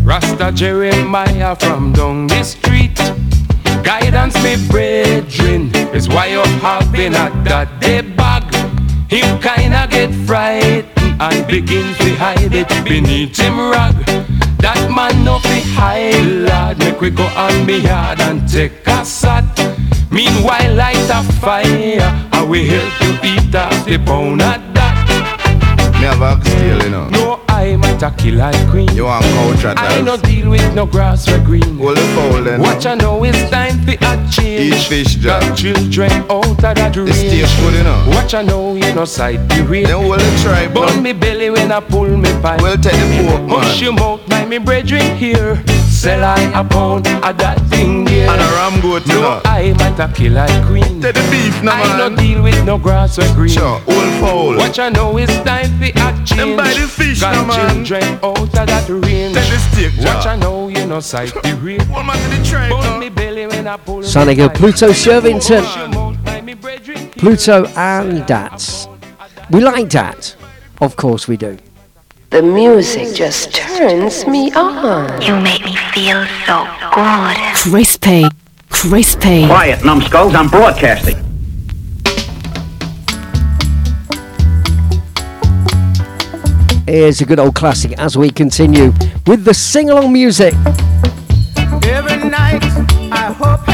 [0.05, 2.97] Rasta Jeremiah from down the street.
[3.83, 8.45] Guidance, me brethren, is why you have been at that day bag.
[9.11, 10.87] Him kinda get frightened
[11.21, 13.97] and begin to hide it beneath him rag.
[14.59, 16.79] That man no fi hide, lad.
[16.79, 19.74] Make we go on me yard and take a sat.
[20.15, 21.99] Meanwhile, light a fire.
[22.31, 24.95] I will help you eat off the pound of that.
[25.99, 27.09] Me have oxtail you know.
[27.09, 28.89] No, I might a kill like queen.
[28.95, 31.79] You want couch at I no deal with no grass or green.
[31.79, 32.61] Hold the fowl then.
[32.61, 34.75] Watch I know it's time for a change.
[34.75, 35.41] Eat fish, Jack.
[35.41, 37.09] Got children out of that range.
[37.09, 38.05] The steak good you know.
[38.11, 39.87] Watch I know you no side the rate.
[39.87, 41.01] Then hold the tribe Bun now.
[41.01, 42.61] me belly when I pull me pipe.
[42.61, 43.83] Well take the pork Push man.
[43.83, 45.61] your mouth, my me brethren here.
[46.05, 48.29] Sell I a pound of that thing there.
[48.29, 49.41] And a ram goat you No, know.
[49.47, 51.01] I might a kill like queen.
[51.01, 53.49] Take the beef now I no deal with no grass or green.
[53.49, 54.57] Sure, hold fowl.
[54.59, 56.29] What I know it's time for a change.
[56.37, 57.85] Them buy the fish Got now, man.
[57.87, 59.35] children out of that range.
[59.35, 61.81] Take the stick, What I know you no sight the rate.
[61.85, 62.99] Hold man to the tribe Bun now.
[62.99, 64.55] me belly when I pull Sounding me good.
[64.57, 65.63] Pluto Shervington.
[65.65, 67.09] Push your mouth, my me brethren here.
[67.17, 68.89] Pluto and Dats.
[69.51, 70.37] We like that.
[70.83, 71.57] Of course we do.
[72.35, 75.23] The music just turns me on.
[75.23, 77.37] You make me feel so good.
[77.55, 78.25] Crispy.
[78.69, 79.47] Crispy.
[79.47, 81.15] Quiet, numbskulls, I'm broadcasting.
[86.89, 88.93] Here's a good old classic as we continue
[89.29, 90.55] with the sing along music.
[91.85, 92.65] Every night,
[93.13, 93.74] I hope.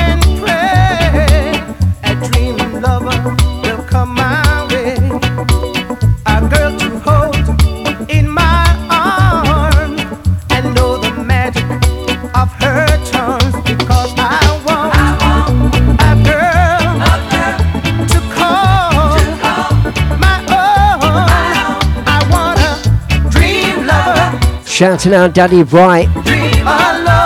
[24.80, 26.08] Shouting out Daddy Bright.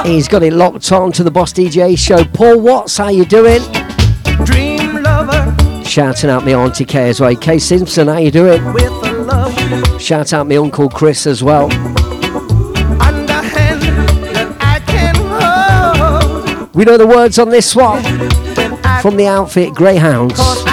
[0.04, 2.24] He's got it locked on to the Boss DJ show.
[2.24, 3.62] Paul Watts, how you doing?
[5.84, 7.36] Shouting out my Auntie Kay as well.
[7.36, 8.60] Kay Simpson, how you doing?
[10.00, 11.68] Shout out my Uncle Chris as well.
[16.74, 18.02] We know the words on this one
[19.00, 20.63] from the outfit Greyhounds.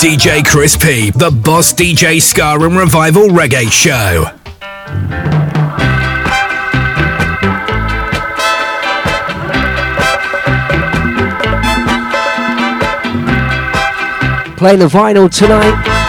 [0.00, 4.24] DJ Chris P, the Boss DJ Ska and Revival Reggae Show.
[14.56, 15.99] Playing the vinyl tonight.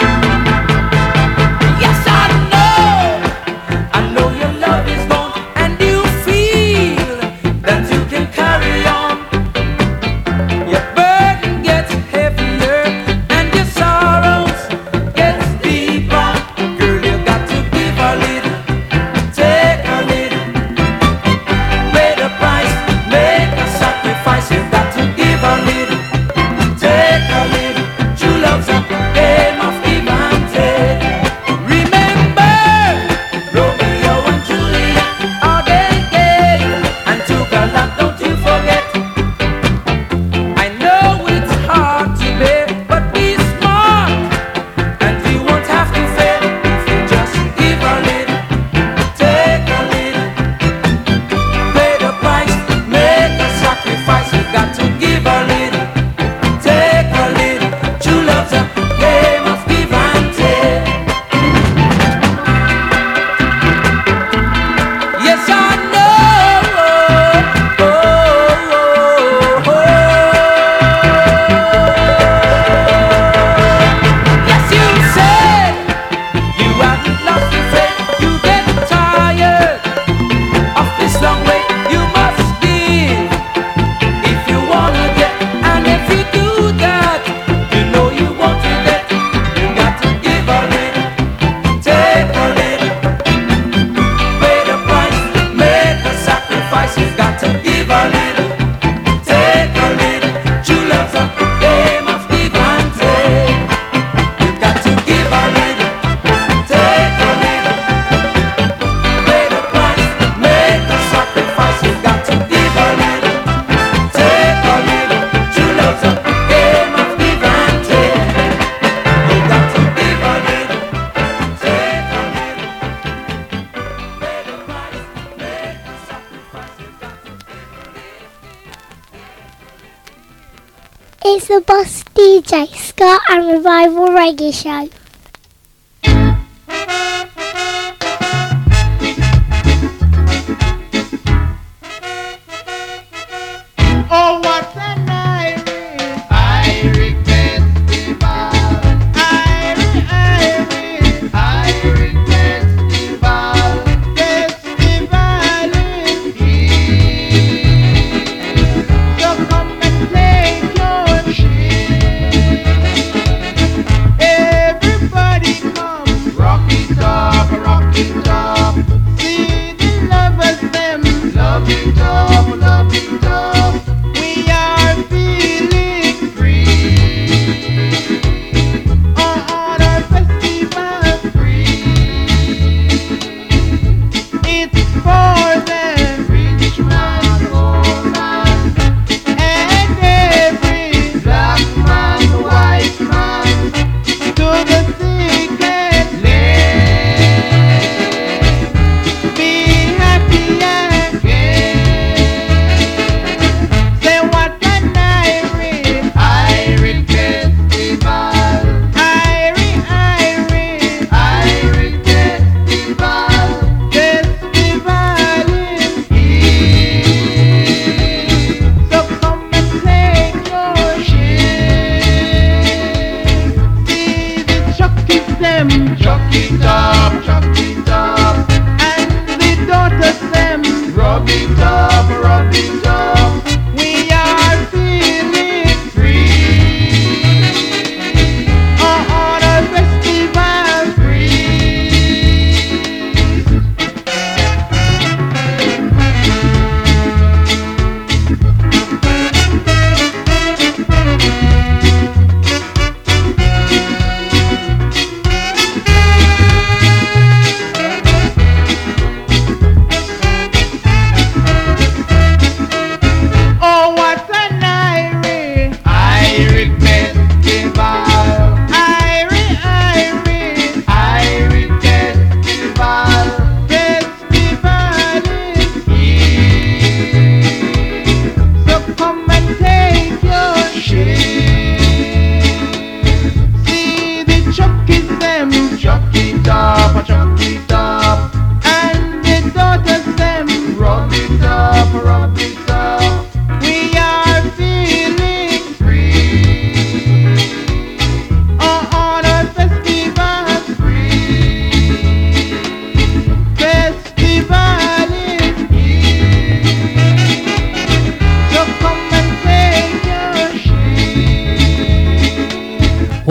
[134.22, 135.01] Reggae Show.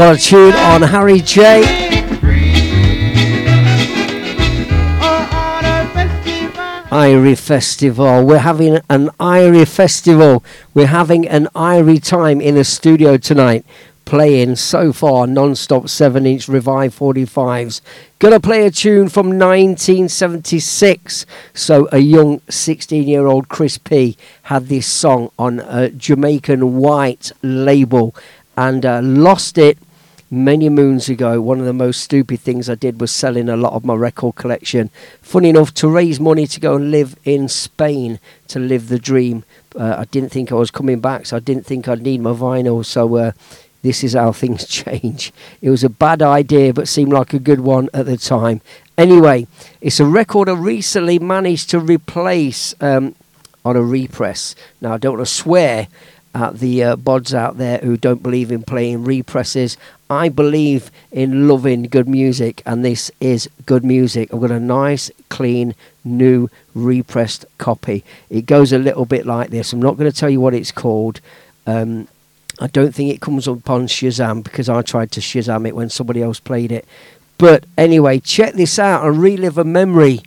[0.01, 1.61] What a tune on Harry J.
[6.89, 8.25] Irie Festival.
[8.25, 10.43] We're having an Irie Festival.
[10.73, 13.63] We're having an Irie time in the studio tonight.
[14.05, 17.81] Playing so far non stop 7 inch Revive 45s.
[18.17, 21.27] Gonna play a tune from 1976.
[21.53, 27.31] So, a young 16 year old Chris P had this song on a Jamaican White
[27.43, 28.15] label
[28.57, 29.77] and uh, lost it
[30.31, 33.73] many moons ago, one of the most stupid things I did was selling a lot
[33.73, 34.89] of my record collection.
[35.21, 39.43] Funny enough, to raise money to go and live in Spain to live the dream.
[39.77, 42.31] Uh, I didn't think I was coming back, so I didn't think I'd need my
[42.31, 42.83] vinyl.
[42.85, 43.31] So uh,
[43.81, 45.33] this is how things change.
[45.61, 48.61] It was a bad idea, but seemed like a good one at the time.
[48.97, 49.47] Anyway,
[49.81, 53.15] it's a record I recently managed to replace um,
[53.65, 54.55] on a repress.
[54.79, 55.87] Now, I don't want to swear
[56.33, 59.77] at the uh, bods out there who don't believe in playing represses.
[60.11, 64.33] I believe in loving good music, and this is good music.
[64.33, 68.03] I've got a nice, clean, new repressed copy.
[68.29, 69.71] It goes a little bit like this.
[69.71, 71.21] I'm not going to tell you what it's called.
[71.65, 72.09] Um,
[72.59, 75.89] I don't think it comes up on Shazam because I tried to Shazam it when
[75.89, 76.85] somebody else played it.
[77.37, 80.19] But anyway, check this out and relive a memory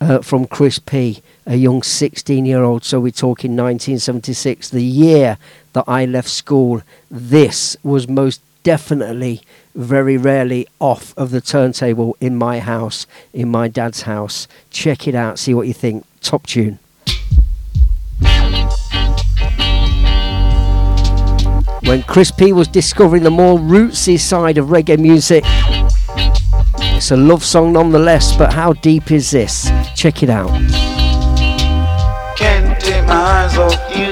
[0.00, 2.84] uh, from Chris P, a young 16 year old.
[2.84, 5.36] So we're talking 1976, the year
[5.74, 6.80] that I left school.
[7.10, 9.42] This was most definitely,
[9.76, 14.48] very rarely off of the turntable in my house, in my dad's house.
[14.70, 16.04] Check it out, see what you think.
[16.20, 16.80] Top tune.
[21.84, 25.44] When Chris P was discovering the more rootsy side of reggae music,
[26.96, 29.70] it's a love song nonetheless, but how deep is this?
[29.94, 30.50] Check it out.
[32.36, 34.10] Can't take my eyes off you,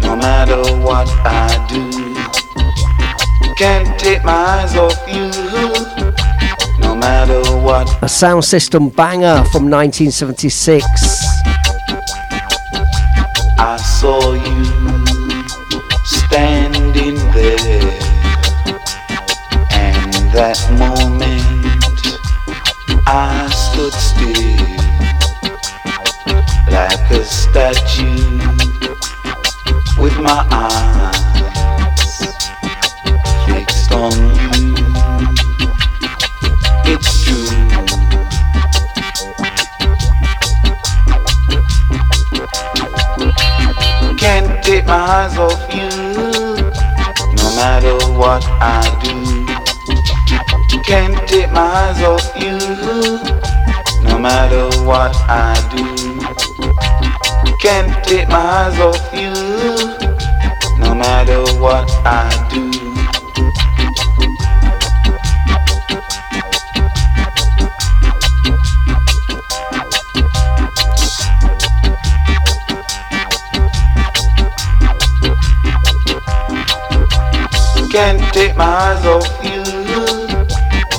[0.00, 1.93] no matter what I do.
[3.56, 5.30] Can't take my eyes off you,
[6.80, 7.88] no matter what.
[8.02, 10.84] A sound system banger from 1976.
[13.56, 14.64] I saw you
[16.04, 17.92] standing there,
[19.70, 21.42] and that moment
[23.06, 24.74] I stood still
[26.72, 28.40] like a statue
[30.02, 31.23] with my eyes
[57.60, 59.30] Can't take my eyes off you,
[60.78, 62.93] no matter what I do.
[77.94, 79.62] Can't take my eyes off you,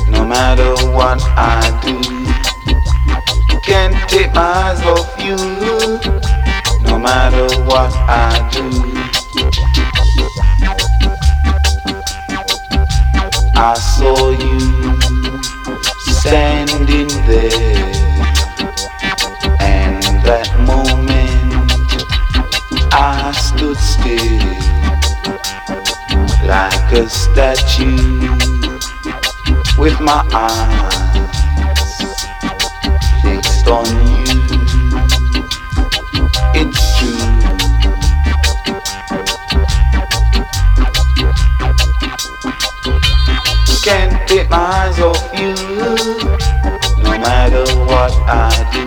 [0.10, 2.00] no matter what I do.
[3.64, 5.36] Can't take my eyes off you,
[6.90, 8.70] no matter what I do.
[13.58, 14.60] I saw you
[16.14, 17.92] standing there.
[19.60, 21.74] And that moment
[22.94, 24.85] I stood still
[26.48, 28.30] like a statue
[29.80, 30.96] with my eyes
[33.24, 34.36] fixed on you.
[36.54, 37.18] It's true.
[43.84, 45.56] Can't take my eyes off you,
[47.04, 48.86] no matter what I do.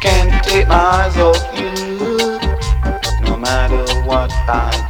[0.00, 1.70] Can't take my eyes off you,
[3.26, 4.81] no matter what I do.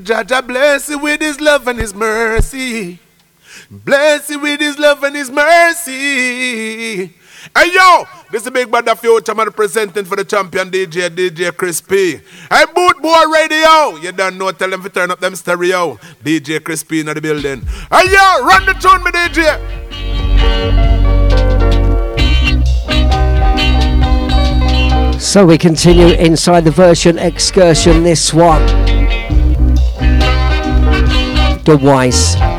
[0.00, 2.98] Jaja bless you with his love and his mercy.
[3.70, 7.12] Bless you with his love and his mercy.
[7.56, 12.20] Hey yo, this is Big Brother Future man presenting for the champion DJ, DJ Crispy.
[12.50, 15.96] Hey Boot Boy Radio, you don't know, tell them to turn up them stereo.
[16.22, 17.62] DJ Crispy in the building.
[17.90, 19.58] Hey yo, run the tune, me DJ.
[25.20, 28.04] So we continue inside the version excursion.
[28.04, 28.62] This one,
[31.68, 32.57] the Wise.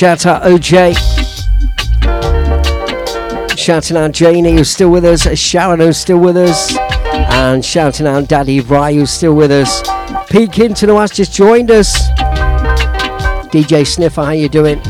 [0.00, 0.96] Shout out OJ.
[3.58, 5.28] Shouting out Janie, who's still with us.
[5.38, 6.74] Sharon, who's still with us.
[7.12, 9.82] And shouting out Daddy Bry, who's still with us.
[10.30, 12.08] Pete Kinton, who has just joined us.
[13.52, 14.80] DJ Sniffer, how you doing?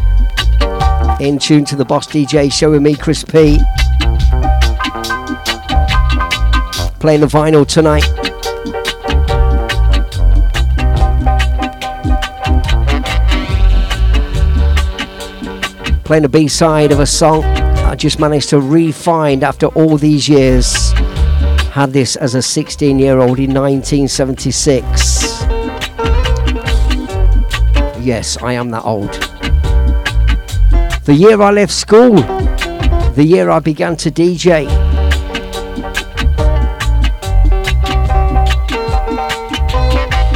[1.18, 3.58] In tune to the Boss DJ show with me, Chris P.
[7.00, 8.19] Playing the vinyl tonight.
[16.10, 20.28] Playing a B side of a song I just managed to re-find after all these
[20.28, 20.90] years.
[21.70, 25.42] Had this as a 16 year old in 1976.
[28.04, 29.12] Yes, I am that old.
[31.04, 32.16] The year I left school,
[33.12, 34.79] the year I began to DJ.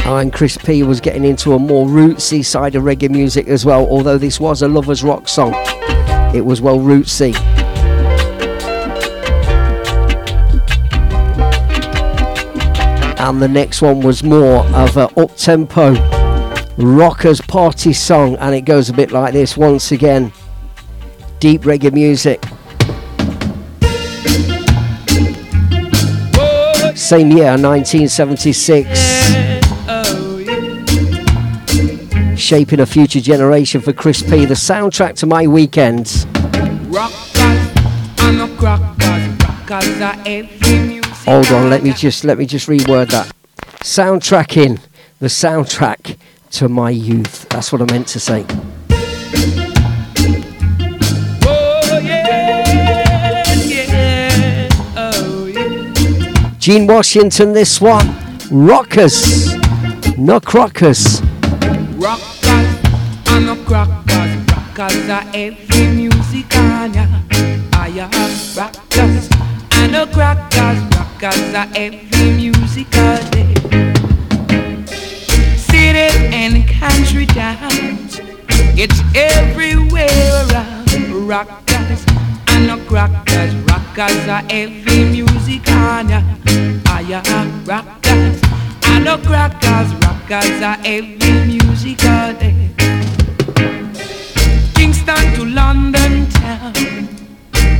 [0.06, 3.64] Oh, and Chris P was getting into a more rootsy side of reggae music as
[3.64, 5.55] well, although this was a lover's rock song.
[6.35, 7.35] It was well rootsy.
[13.18, 15.94] And the next one was more of a up tempo
[16.76, 20.32] rockers party song, and it goes a bit like this once again.
[21.40, 22.44] Deep reggae music.
[26.94, 29.43] Same year, 1976.
[32.44, 34.44] Shaping a future generation for Chris P.
[34.44, 36.24] The soundtrack to my weekends.
[41.24, 43.32] Hold on, let me just let me just reword that.
[43.80, 44.78] Soundtracking
[45.20, 46.18] the soundtrack
[46.50, 47.48] to my youth.
[47.48, 48.44] That's what I meant to say.
[56.58, 58.14] Gene Washington, this one.
[58.50, 59.54] Rockers,
[60.18, 61.22] no crockers.
[63.74, 67.06] Rockers rockers are every music on ya.
[67.72, 68.10] I am
[68.56, 69.28] rockers
[69.72, 73.52] and no crackers, rockers are every music all day.
[75.56, 78.20] City and country towns,
[78.78, 81.28] it's everywhere around.
[81.28, 82.05] Rockers
[82.51, 86.22] and no crackers, rockers are every music on ya.
[86.86, 88.40] I am rockers
[88.84, 92.84] and no crackers, rockers are every music all day.
[95.05, 96.72] Kingston to London town,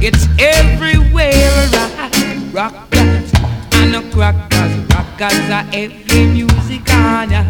[0.03, 2.53] it's everywhere around.
[2.53, 3.33] Rockers
[3.73, 7.43] and no crackers, rockers are every music on ya.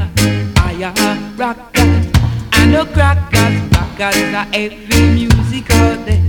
[0.56, 2.06] Ah, I am rockers
[2.52, 6.22] and no crackers, rockers are every music all day.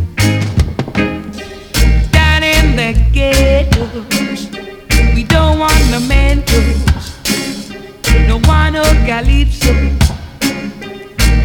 [2.11, 4.49] Down in the ghettos,
[5.13, 6.81] we don't want the mentos,
[8.27, 9.73] no one no calypso.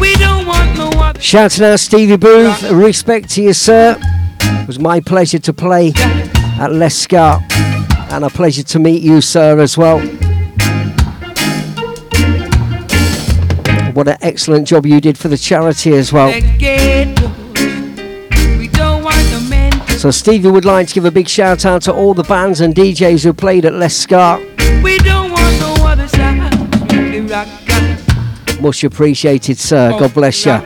[0.01, 1.21] We don't want no other.
[1.21, 3.95] Shouting out Stevie Booth, respect to you, sir.
[4.41, 7.41] It was my pleasure to play at Lescar,
[8.11, 9.99] and a pleasure to meet you, sir, as well.
[13.93, 16.31] What an excellent job you did for the charity as well.
[16.57, 17.29] Ghettos.
[18.57, 19.71] We don't want no men.
[19.99, 22.73] So Stevie would like to give a big shout out to all the bands and
[22.73, 24.39] DJs who played at Lescar.
[24.81, 26.07] We don't want no other.
[28.61, 29.89] Much appreciated, sir.
[29.97, 30.61] God bless you.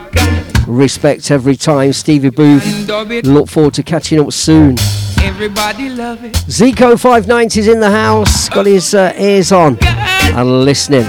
[0.68, 2.90] Respect every time, Stevie Booth.
[3.24, 4.76] Look forward to catching up soon.
[5.22, 6.34] Everybody love it.
[6.34, 11.04] Zico 590 is in the house, got his uh, ears on and listening.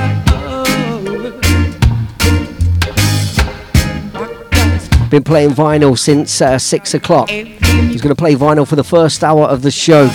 [5.11, 7.29] Been playing vinyl since uh, six o'clock.
[7.31, 10.09] He's going to play vinyl for the first hour of the show,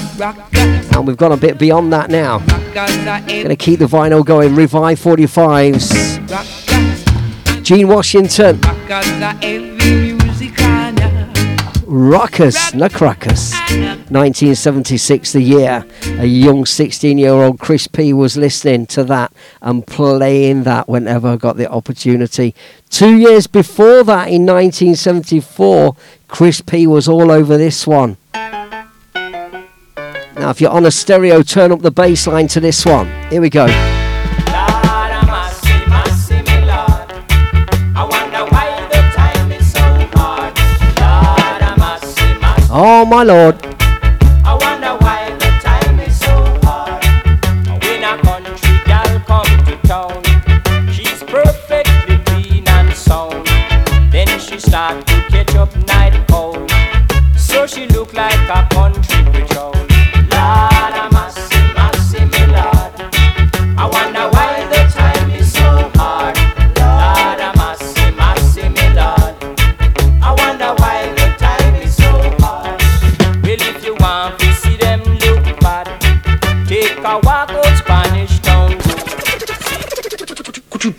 [0.96, 2.40] and we've gone a bit beyond that now.
[2.74, 4.56] Going to keep the vinyl going.
[4.56, 6.61] Revive 45s.
[7.72, 8.60] Gene Washington.
[8.60, 9.08] Cause
[9.42, 10.52] every music
[11.88, 13.54] Ruckus, Nutcrackers.
[13.54, 15.86] 1976, the year
[16.20, 19.32] a young 16 year old Chris P was listening to that
[19.62, 22.54] and playing that whenever I got the opportunity.
[22.90, 25.96] Two years before that, in 1974,
[26.28, 28.18] Chris P was all over this one.
[28.34, 33.08] Now, if you're on a stereo, turn up the bass line to this one.
[33.30, 34.01] Here we go.
[42.74, 43.58] Oh, my lord.
[44.46, 46.34] I wonder why the time is so
[46.64, 47.04] hard.
[47.84, 48.80] When a country
[49.28, 50.24] come to town,
[50.90, 53.46] she's perfectly clean and sound.
[54.10, 56.72] Then she start to catch up night cold,
[57.36, 59.01] so she look like a country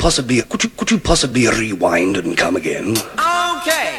[0.02, 2.90] possibly could you could you possibly rewind and come again?
[2.90, 3.91] Okay.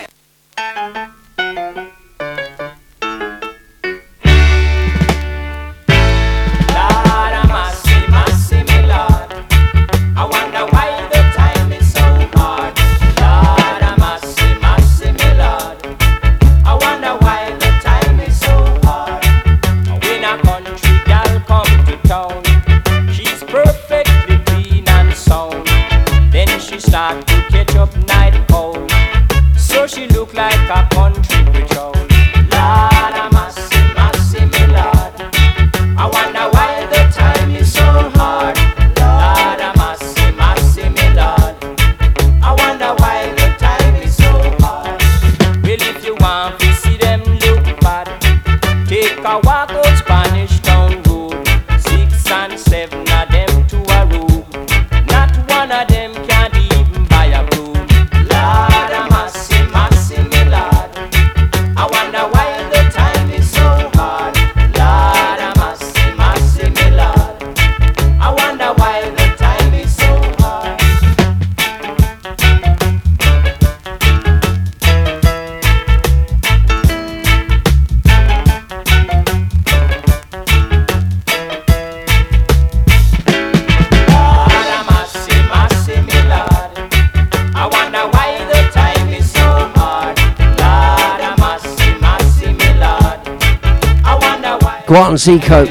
[95.24, 95.64] Zico.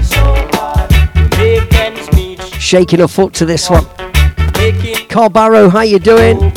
[2.59, 3.85] Shaking a foot to this one.
[5.11, 6.51] Carl Barrow, how you doing?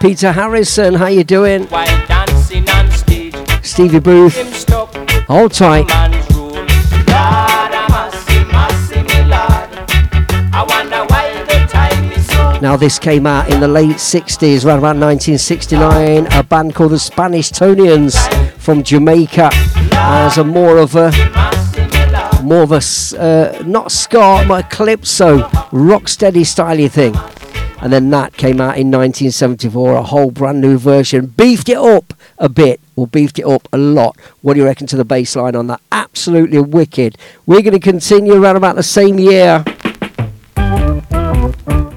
[0.00, 1.68] Peter Harrison, how you doing?
[3.62, 4.66] Stevie Booth,
[5.26, 5.86] hold tight.
[12.62, 16.26] Now this came out in the late 60s, around about 1969.
[16.32, 18.16] A band called the Spanishtonians
[18.58, 19.50] from Jamaica,
[19.92, 21.10] as a more of a
[22.50, 22.82] more of a
[23.16, 25.38] uh, not ska, but a calypso,
[25.70, 27.14] rocksteady styly thing.
[27.80, 32.12] And then that came out in 1974, a whole brand new version, beefed it up
[32.38, 34.16] a bit, or beefed it up a lot.
[34.42, 35.80] What do you reckon to the bass line on that?
[35.92, 37.16] Absolutely wicked.
[37.46, 39.64] We're going to continue around about the same year.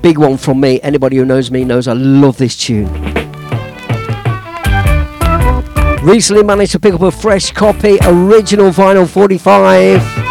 [0.01, 0.79] Big one from me.
[0.81, 2.93] Anybody who knows me knows I love this tune.
[6.03, 10.22] Recently managed to pick up a fresh copy, original vinyl 45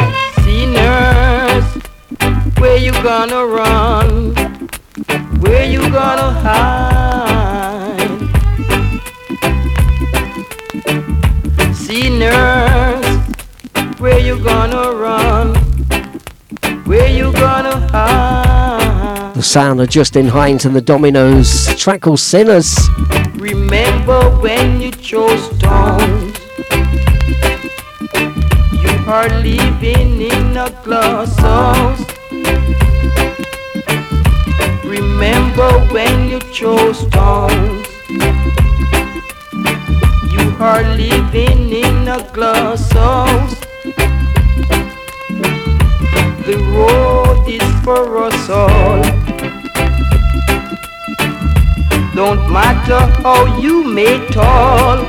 [1.53, 2.59] fast.
[2.59, 4.35] Where you gonna run?
[5.41, 8.09] Where you gonna hide?
[11.75, 13.19] See nurse,
[13.99, 15.55] where you gonna run?
[16.85, 19.35] Where you gonna hide?
[19.35, 22.79] The sound of Justin Hinds and the Dominoes, track called Sinners.
[23.35, 26.32] Remember when you chose stones.
[29.13, 32.01] Are living in a glass house.
[34.87, 37.87] Remember when you chose stones?
[40.33, 43.61] You are living in a glass house.
[46.47, 49.03] The road is for us all.
[52.15, 55.05] Don't matter how you may tall.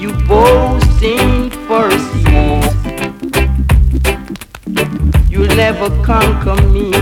[0.00, 0.12] You
[1.00, 2.00] boasting for a.
[5.30, 6.92] You'll never conquer me.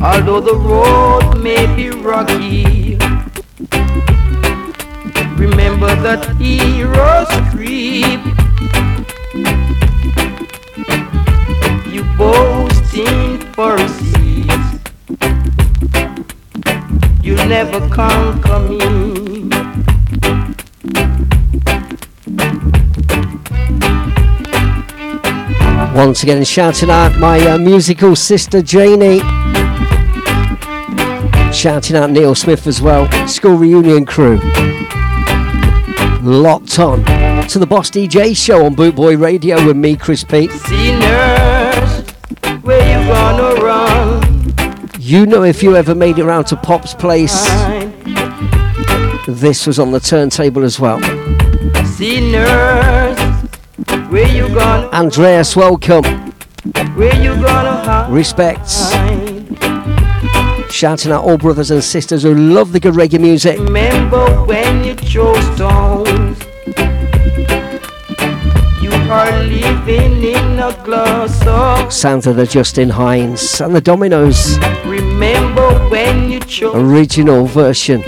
[0.00, 2.96] Although the road may be rocky,
[5.36, 8.20] remember that heroes creep.
[11.92, 13.88] You boasting for a
[17.22, 19.07] you'll never conquer me.
[25.98, 29.18] Once again, shouting out my uh, musical sister Janie.
[31.52, 33.10] Shouting out Neil Smith as well.
[33.26, 34.38] School reunion crew.
[36.22, 37.02] Locked on
[37.48, 40.46] to the Boss DJ show on Bootboy Radio with me, Chris P.
[40.46, 42.08] Sinners,
[42.62, 44.94] where you gonna run?
[45.00, 47.44] You know if you ever made it around to Pop's place,
[49.26, 51.00] this was on the turntable as well.
[51.84, 52.97] Sinners,
[54.10, 54.88] where you gonna?
[54.88, 56.04] Andreas, welcome.
[56.96, 58.10] Where you gonna hide?
[58.10, 58.92] Respects.
[60.72, 63.58] Shouting out all brothers and sisters who love the good reggae music.
[63.58, 66.38] Remember when you chose stones?
[68.82, 71.96] You are living in a glass house.
[71.96, 74.58] Sounds of the Justin Hinds and the Dominoes.
[74.84, 76.74] Remember when you chose?
[76.74, 78.02] Original version.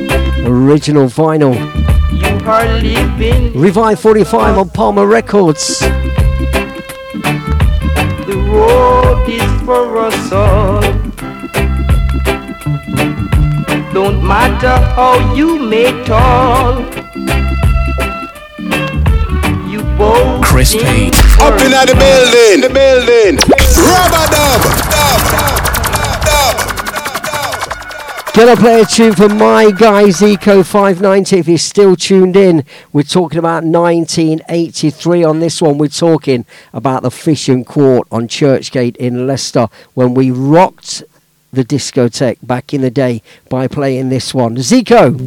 [0.46, 1.79] Original vinyl.
[2.40, 3.52] You are living.
[3.52, 5.80] Revive 45 on Pama Records.
[5.80, 5.86] The
[8.48, 10.80] road is for us all.
[13.92, 16.80] Don't matter how you may tall.
[19.68, 21.10] You both Chris P.
[21.42, 23.36] Up in the building, the building.
[23.84, 25.19] Rubber dub.
[28.40, 32.64] Gonna play a tune for my guy Zico 590 if he's still tuned in.
[32.90, 35.76] We're talking about 1983 on this one.
[35.76, 41.02] We're talking about the Fish and Quart on Churchgate in Leicester when we rocked
[41.52, 44.56] the discotheque back in the day by playing this one.
[44.56, 45.24] Zico, Do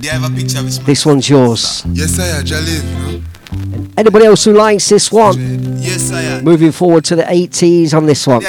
[0.00, 1.84] you have a picture of this one's yours.
[1.88, 2.44] Yes, I am.
[2.46, 3.22] Jalil, you?
[3.98, 5.36] Anybody else who likes this one?
[5.82, 6.42] Yes, I am.
[6.42, 8.40] Moving forward to the 80s on this one.
[8.40, 8.46] Do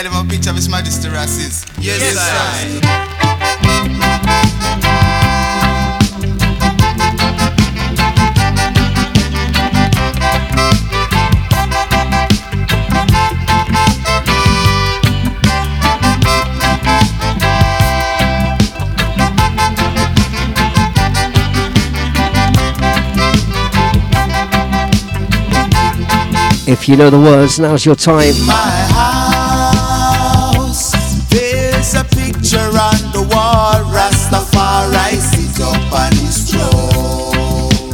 [26.66, 28.22] If you know the words, now's your time.
[28.22, 28.54] In my
[28.96, 30.94] house.
[31.30, 33.84] There's a picture on the wall.
[33.92, 37.92] Rastafari sit up on his throne.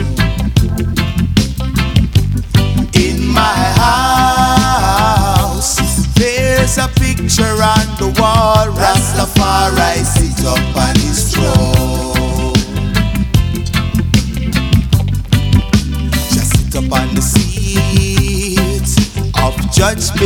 [2.94, 3.74] In my
[5.50, 5.78] house,
[6.14, 8.68] there's a picture on the wall.
[8.68, 11.79] Rastafari sit up on his throne.
[19.82, 20.20] Of judgment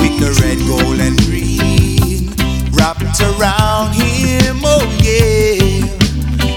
[0.00, 2.30] with the red, gold, and green
[2.72, 4.60] wrapped around him.
[4.64, 5.86] Oh, yeah.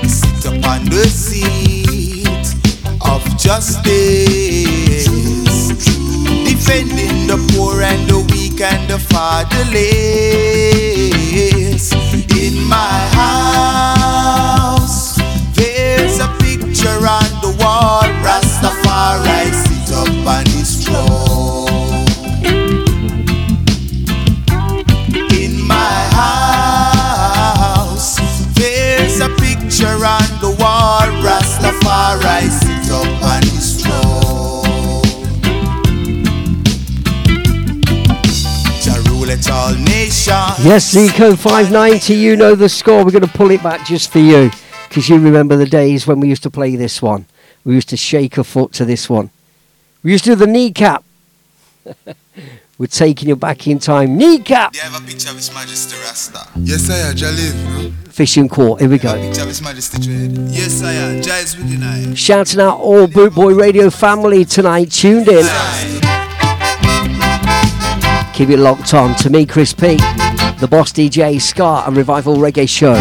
[0.07, 2.55] Sit upon the seat
[3.01, 5.07] of justice,
[6.45, 9.81] defending the poor and the weak and the fatherless.
[12.37, 13.09] In my
[14.75, 15.17] house,
[15.55, 18.00] there's a picture on the wall.
[40.61, 43.05] Yes, Zico 590, you know the score.
[43.05, 44.51] We're going to pull it back just for you
[44.89, 47.25] because you remember the days when we used to play this one.
[47.63, 49.29] We used to shake a foot to this one.
[50.03, 51.05] We used to do the kneecap.
[52.77, 54.17] We're taking you back in time.
[54.17, 54.73] Kneecap!
[54.73, 56.47] They have a picture of His Majesty Rasta.
[56.57, 57.15] Yes, I am.
[57.15, 57.93] Jalil.
[58.11, 59.13] Fishing court, here we go.
[59.13, 60.37] Picture of His Majesty Trade.
[60.49, 61.21] Yes, I am.
[61.21, 62.15] Jais within I.
[62.15, 65.45] Shouting out all Boot Boy Radio family tonight, tuned in.
[68.41, 69.97] Keep it locked on to me, Chris P,
[70.57, 72.95] the boss DJ, Ska and Revival Reggae Show.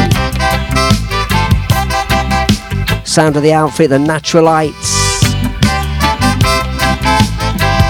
[3.04, 5.00] Sound of the outfit, the Naturalites.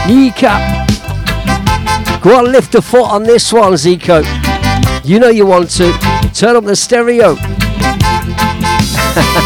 [0.07, 0.89] Kneecap.
[2.23, 4.23] Go on, lift a foot on this one, Zico.
[5.05, 5.91] You know you want to.
[6.33, 7.35] Turn up the stereo.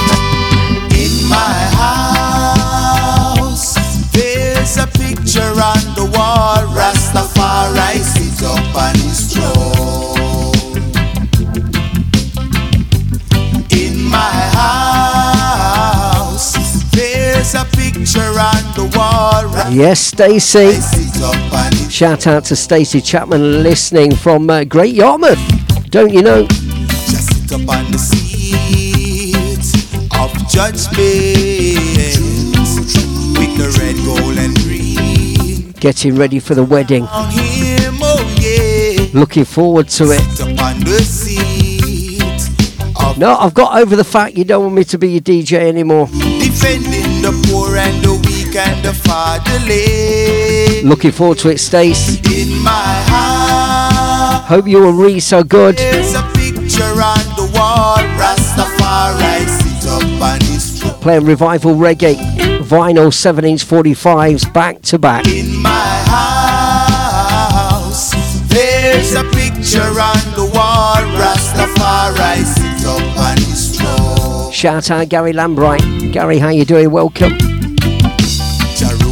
[19.71, 20.73] Yes, Stacey.
[21.91, 25.39] Shout out to Stacey Chapman listening from uh, Great Yarmouth.
[25.91, 26.47] Don't you know?
[26.47, 29.35] Just sit up on the seat
[30.19, 30.99] of judgment
[33.39, 35.73] with the red, gold, and green.
[35.73, 37.07] Getting ready for the wedding.
[37.09, 37.55] Oh.
[39.15, 40.21] Looking forward to it.
[40.21, 42.21] Sit up on the seat
[43.01, 45.61] of No, I've got over the fact you don't want me to be your DJ
[45.69, 46.07] anymore.
[46.07, 48.14] defending the poor and the
[48.55, 50.85] the fatherless.
[50.85, 52.21] Looking forward to it, Stace.
[52.31, 52.71] In my
[53.09, 55.77] house, Hope you and Reese are good.
[55.77, 57.97] there's a picture on the wall.
[58.17, 60.95] Rastafari sit up on his throne.
[61.01, 62.15] Playing revival reggae,
[62.61, 65.27] vinyl 7 inch 45s back to back.
[65.27, 65.71] In my
[67.75, 68.13] house,
[68.49, 71.03] there's a picture on the wall.
[71.19, 74.53] Rastafari sit up on his throne.
[74.53, 76.13] Shout out Gary Lambright.
[76.13, 76.91] Gary, how you doing?
[76.93, 77.33] Welcome.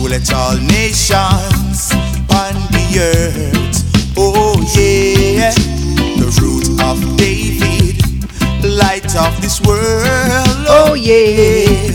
[0.02, 1.92] Ruleth all nations
[2.34, 3.84] on the earth.
[4.18, 5.52] Oh yeah,
[6.18, 8.02] the root of David,
[8.64, 10.02] light of this world.
[10.66, 11.94] Oh, oh yeah,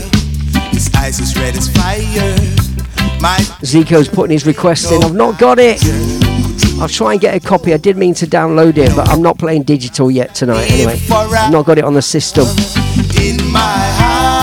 [0.70, 2.34] his eyes is red as fire.
[3.20, 5.04] My Zico's putting his request in.
[5.04, 5.78] I've not got it.
[6.80, 7.74] I'll try and get a copy.
[7.74, 10.70] I did mean to download it, but I'm not playing digital yet tonight.
[10.70, 12.46] Anyway, I've not got it on the system.
[13.20, 14.37] in my house,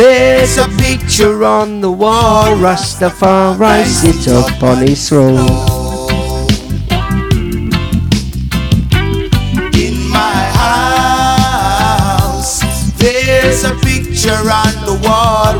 [0.00, 2.56] There's a picture on the wall.
[2.56, 5.36] Rastafari sit up on his throne.
[9.76, 10.42] in my
[12.16, 12.62] house.
[12.96, 15.52] There's a picture on the wall.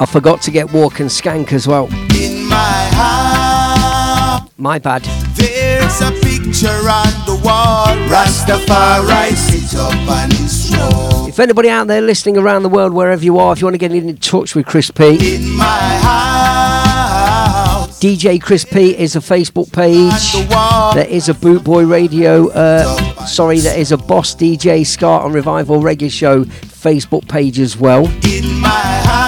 [0.00, 1.86] I forgot to get Walk and Skank as well.
[2.14, 5.02] In my house, My bad.
[5.36, 7.86] there's a picture on the wall.
[8.08, 9.92] Rastafari sit up
[10.32, 11.28] his throne.
[11.28, 13.78] If anybody out there listening around the world, wherever you are, if you want to
[13.78, 15.64] get in touch with Chris P, In my
[16.02, 20.32] house, DJ Chris P is a Facebook page.
[20.94, 22.96] There is a Boot Boy Radio, uh,
[23.26, 28.06] sorry, there is a Boss DJ Ska and Revival Reggae Show Facebook page as well.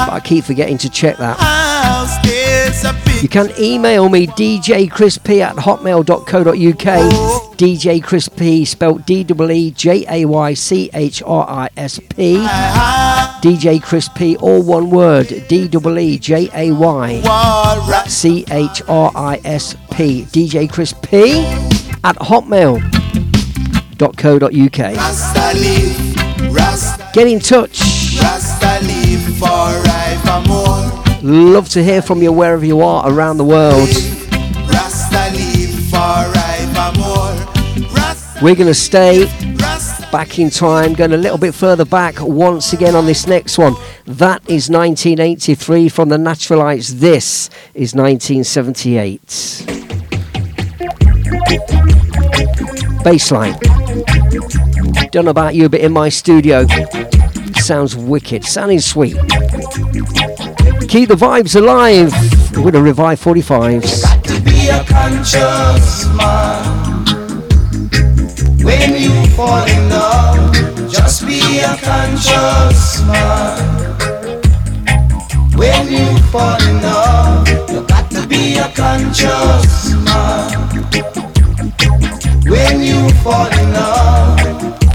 [0.07, 1.37] But I keep forgetting to check that.
[1.37, 7.57] house, there's a You can email me djchrisp at hotmail.co.uk.
[7.57, 11.99] DJ Chris P spelt D E E J A Y C H R I S
[11.99, 12.37] P.
[13.43, 15.27] DJ Chris P, all one word.
[15.49, 17.21] D E E J A Y
[18.07, 20.23] C H R I S P.
[20.27, 21.45] DJ Chris P
[22.05, 24.97] at hotmail.co.uk.
[24.97, 27.81] Rasta live, Rasta, Get in touch.
[31.23, 33.89] Love to hear from you wherever you are around the world.
[38.43, 39.25] We're going to stay
[40.13, 43.75] back in time, going a little bit further back once again on this next one.
[44.05, 46.91] That is 1983 from the Naturalites.
[46.91, 49.21] This is 1978.
[53.03, 53.59] Baseline.
[55.11, 56.67] Don't know about you, but in my studio,
[57.67, 59.17] sounds wicked, sounding sweet.
[60.87, 62.13] Keep the vibes alive
[62.65, 64.23] with a Revive 45s.
[64.23, 67.05] to be a conscious man.
[68.63, 70.55] When you fall in love,
[70.89, 73.59] just be a conscious man.
[75.57, 80.53] When you fall in love, you got to be a conscious man.
[82.47, 84.86] When you fall in love,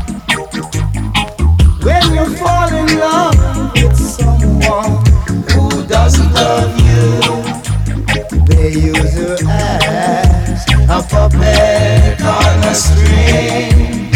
[1.83, 3.35] when you fall in love
[3.73, 5.03] with someone
[5.51, 7.21] who doesn't love you,
[8.45, 14.11] they use you as a puppet on a string.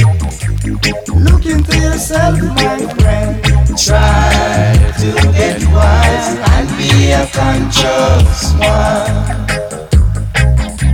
[1.24, 3.44] Look into yourself, my friend.
[3.78, 9.46] Try to get wise and be a conscious one.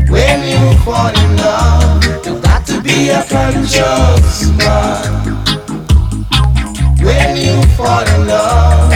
[0.10, 5.20] When you fall in love, you got to be a conscious one.
[7.77, 8.91] Fall in love,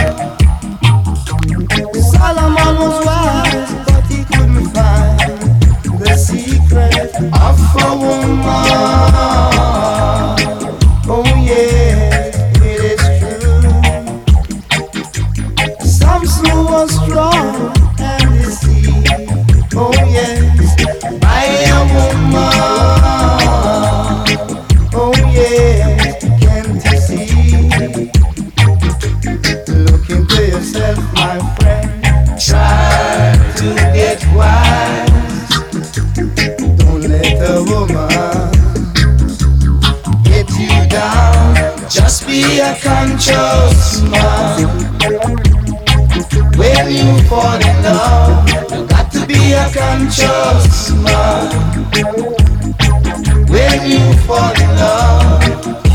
[2.12, 8.65] Solomon was wise, but he couldn't find the secret of a woman.
[42.26, 44.66] Be a conscious man.
[46.56, 51.52] When you fall in love, you got to be a conscious man.
[53.48, 55.85] When you fall in love.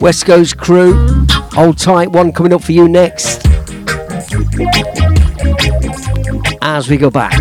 [0.00, 2.10] West Coast crew, hold tight.
[2.10, 3.46] One coming up for you next.
[6.62, 7.38] As we go back,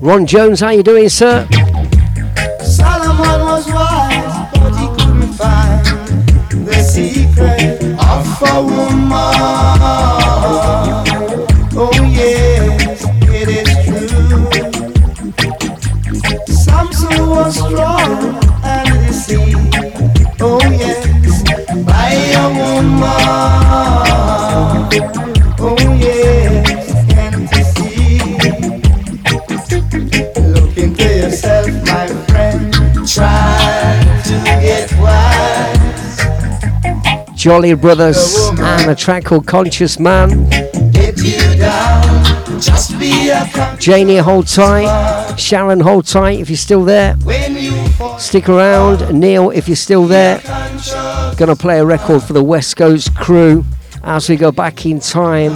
[0.00, 1.48] Ron Jones, how you doing, sir?
[2.60, 5.86] Solomon was wise, but he couldn't find
[6.66, 8.38] the secret of
[37.46, 40.50] Jolly Brothers and a track called Conscious Man.
[43.78, 45.36] Janie, hold tight.
[45.36, 47.14] Sharon, hold tight if you're still there.
[47.48, 47.70] you.
[48.18, 49.14] Stick around.
[49.14, 50.40] Neil, if you're still there.
[51.36, 53.64] Gonna play a record for the West Coast crew
[54.02, 55.52] as we go back in time.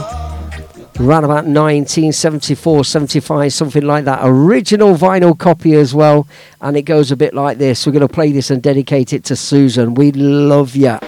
[1.01, 4.21] Around about 1974, 75, something like that.
[4.23, 6.29] Original vinyl copy as well.
[6.61, 7.85] And it goes a bit like this.
[7.85, 9.95] We're going to play this and dedicate it to Susan.
[9.95, 11.01] We love ya.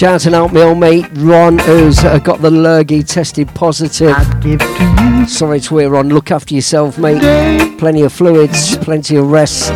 [0.00, 4.16] Shouting out my old mate Ron, who's uh, got the lurgy tested positive.
[5.28, 6.08] Sorry to hear, Ron.
[6.08, 7.20] Look after yourself, mate.
[7.78, 9.72] Plenty of fluids, plenty of rest.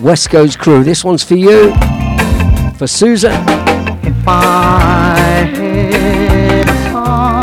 [0.00, 1.72] West Coast crew, this one's for you.
[2.76, 3.30] For Susan.
[3.30, 7.40] If I had a song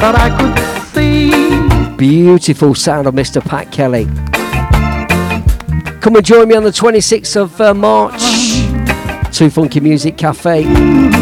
[0.00, 3.40] that I could sing, Beautiful sound of Mr.
[3.40, 4.06] Pat Kelly.
[6.00, 8.53] Come and join me on the 26th of uh, March.
[9.34, 10.62] Two Funky Music Cafe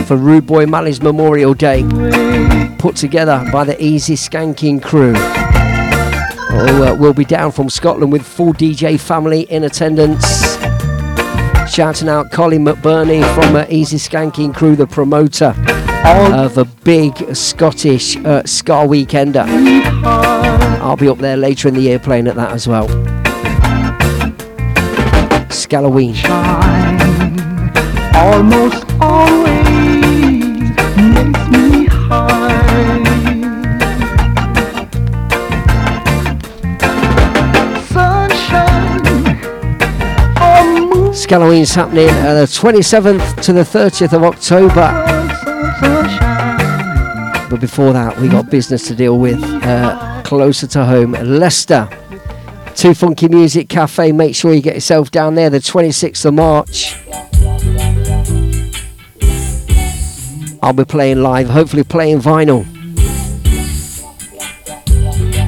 [0.04, 1.82] for Rude Boy Malley's Memorial Day.
[2.78, 5.14] Put together by the Easy Skanking crew.
[5.16, 10.58] Oh, uh, we'll be down from Scotland with full DJ family in attendance.
[11.72, 15.54] Shouting out Colin McBurney from uh, Easy Skanking crew, the promoter
[16.34, 19.46] of a big Scottish uh, Ska Weekender.
[20.82, 22.88] I'll be up there later in the year playing at that as well.
[25.50, 26.14] Scalloween.
[28.22, 29.66] Almost always
[30.96, 33.02] makes me high.
[37.88, 39.02] Sunshine
[41.74, 44.88] happening uh, the 27th to the 30th of October.
[47.50, 51.88] But before that, we got business to deal with uh, closer to home, Leicester.
[52.76, 54.12] Two Funky Music Cafe.
[54.12, 57.01] Make sure you get yourself down there the 26th of March.
[60.62, 62.64] I'll be playing live, hopefully playing vinyl.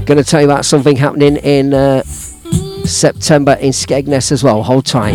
[0.07, 4.63] Going to tell you about something happening in uh, September in Skegness as well.
[4.65, 5.15] Hold tight.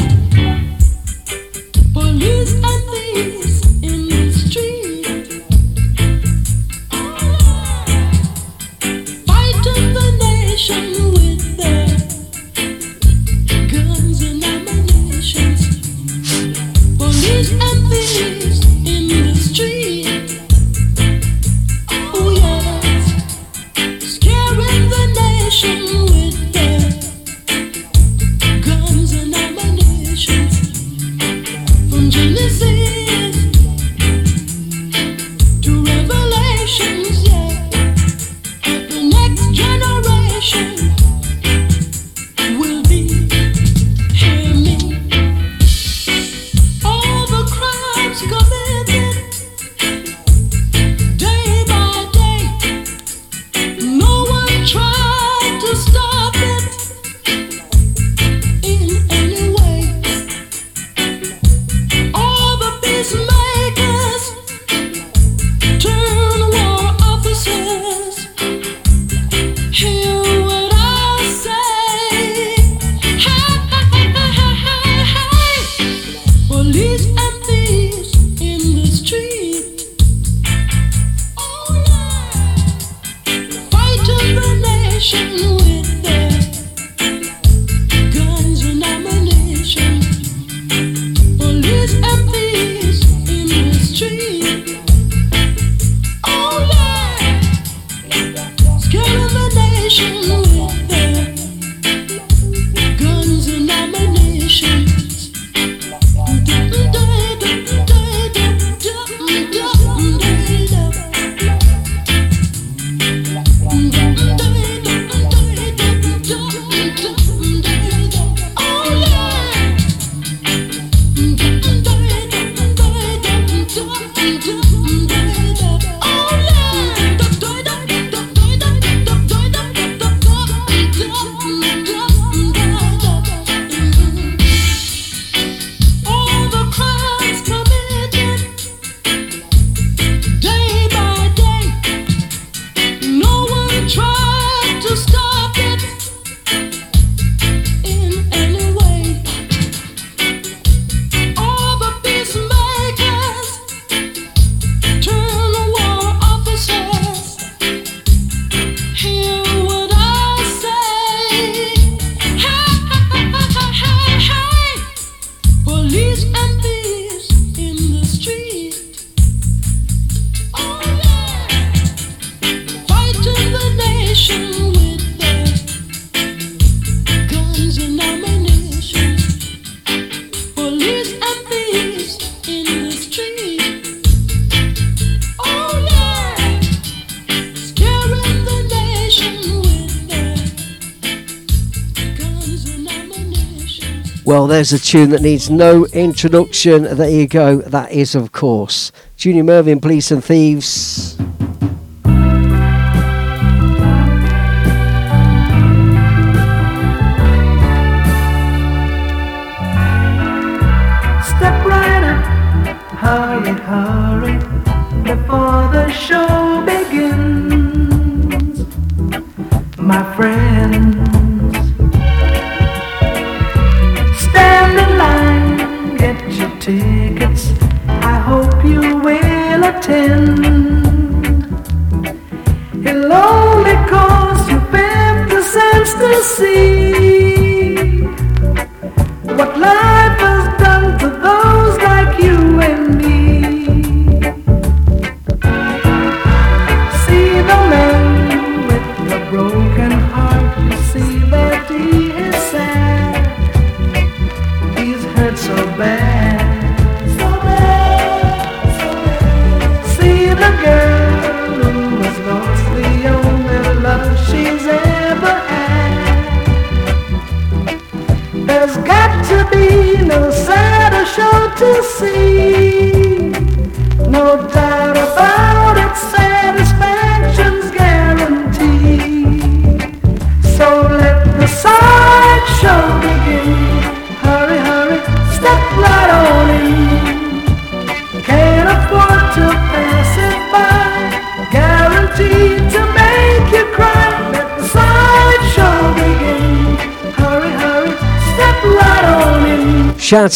[194.59, 196.83] There's a tune that needs no introduction.
[196.83, 197.59] There you go.
[197.59, 200.88] That is, of course, Junior Murvin, Police and Thieves.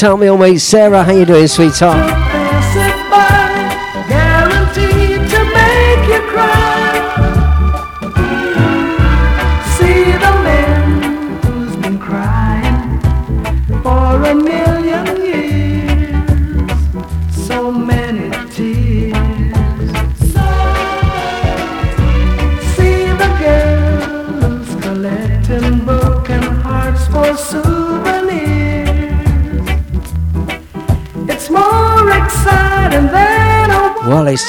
[0.02, 0.20] In.
[0.20, 1.04] me old mate Sarah.
[1.04, 2.13] How you doing, sweetheart?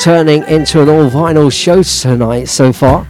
[0.05, 3.07] Turning into an all vinyl show tonight so far.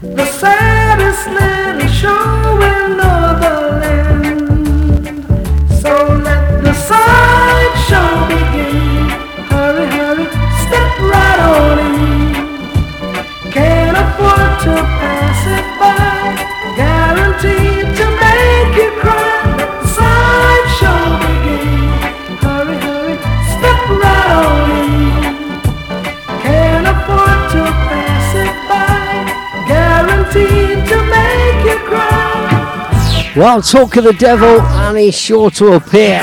[33.36, 36.20] Well, talk of the devil, and he's sure to appear.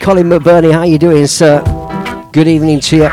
[0.00, 1.62] Colin McBurney, how you doing, sir?
[2.30, 3.10] Good evening to you.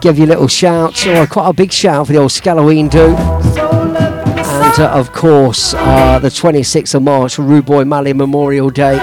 [0.00, 3.14] Give you a little shout, or quite a big shout for the old Scalloween do.
[3.14, 8.98] And uh, of course, uh, the 26th of March, Rude Boy Malley Memorial Day.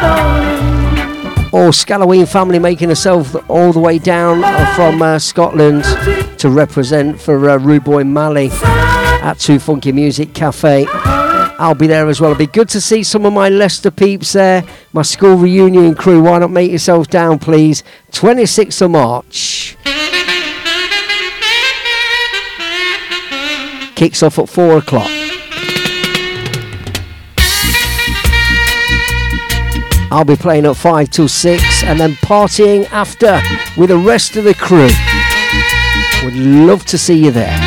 [1.54, 4.42] All Scalloween family making themselves all the way down
[4.74, 5.84] from uh, Scotland
[6.40, 10.88] to represent for uh, Rude Boy Malley at Two Funky Music Cafe.
[11.62, 12.32] I'll be there as well.
[12.32, 14.64] It'll be good to see some of my Leicester peeps there,
[14.94, 16.24] my school reunion crew.
[16.24, 17.84] Why not make yourselves down, please?
[18.14, 19.78] 26th of March.
[23.94, 25.08] Kicks off at 4 o'clock.
[30.10, 33.40] I'll be playing at 5 till 6 and then partying after
[33.78, 34.90] with the rest of the crew.
[36.24, 37.61] Would love to see you there.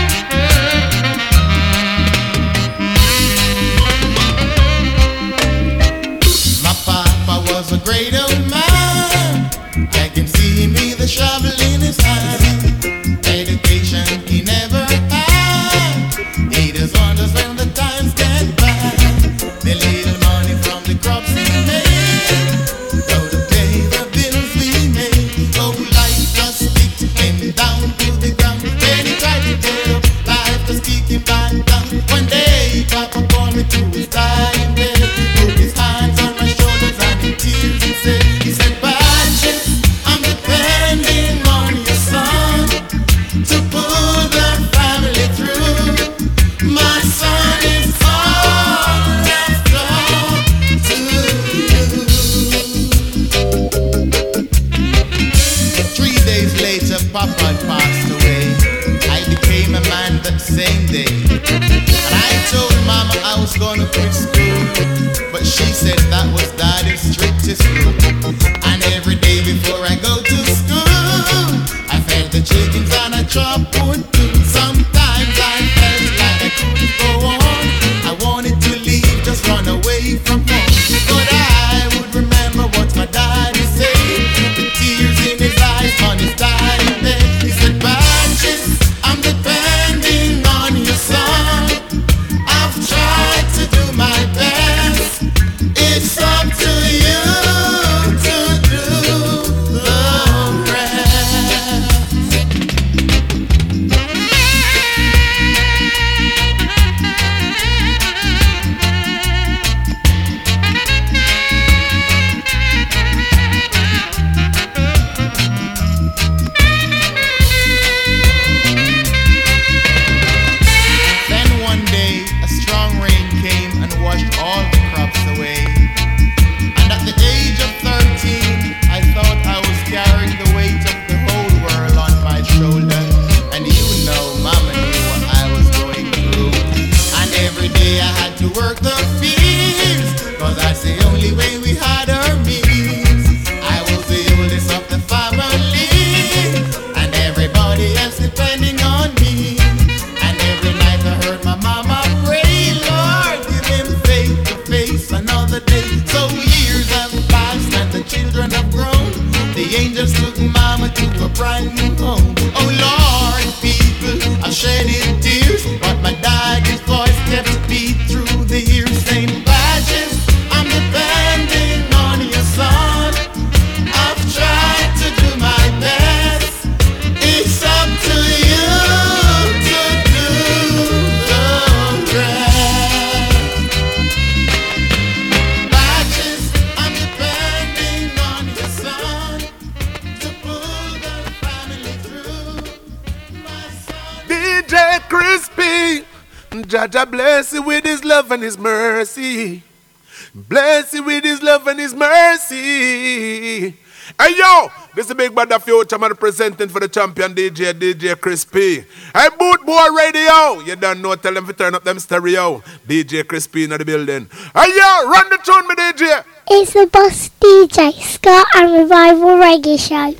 [206.94, 208.84] Champion DJ, DJ Crispy.
[209.12, 212.62] Hey Boot Boy Radio, you don't know, tell them to turn up them stereo.
[212.86, 214.28] DJ Crispy in the building.
[214.54, 216.22] Hey yo, run the tune, me DJ.
[216.50, 220.14] It's the Boss DJ Ska and Revival Reggae Show.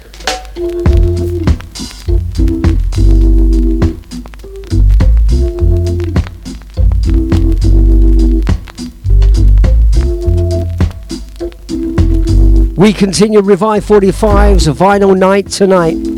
[12.76, 16.13] We continue Revive 45's vinyl night tonight.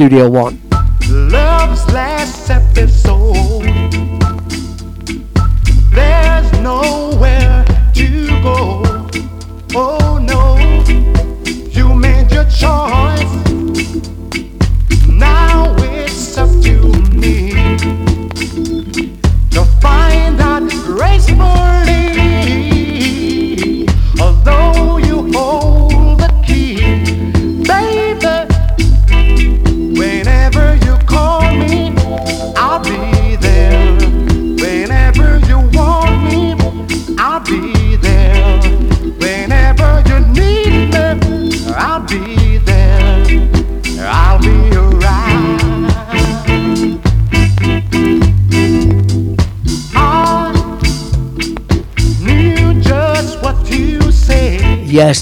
[0.00, 0.58] Studio One.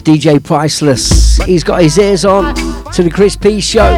[0.09, 1.37] DJ Priceless.
[1.45, 2.55] He's got his ears on
[2.93, 3.95] to the Chris P show.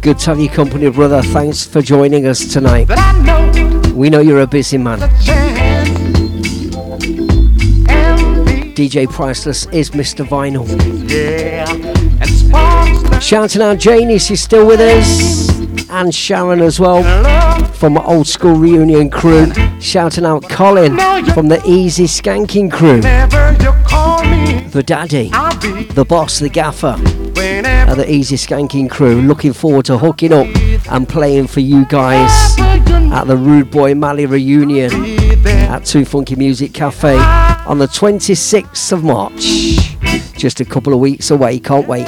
[0.00, 1.20] Good to have you company, brother.
[1.20, 2.88] Thanks for joining us tonight.
[3.92, 5.00] We know you're a busy man.
[8.74, 10.24] DJ Priceless is Mr.
[10.24, 10.66] Vinyl.
[13.20, 15.90] Shouting out Janie, she's still with us.
[15.90, 17.02] And Sharon as well
[17.74, 19.52] from old school reunion crew.
[19.80, 20.96] Shouting out Colin
[21.32, 23.00] from the Easy Skanking crew.
[23.84, 25.30] Call me, The daddy,
[25.94, 26.96] the boss, the gaffer.
[27.90, 29.22] of the Easy Skanking crew.
[29.22, 30.46] Looking forward to hooking up
[30.90, 34.92] and playing for you guys at the Rude Boy Malley reunion
[35.46, 37.16] at Two Funky Music Cafe
[37.66, 39.42] on the 26th of March.
[40.36, 42.06] Just a couple of weeks away, can't wait.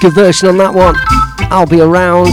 [0.00, 0.94] Good version on that one.
[1.50, 2.28] I'll be around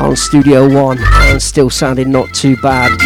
[0.00, 3.05] on Studio One and still sounding not too bad.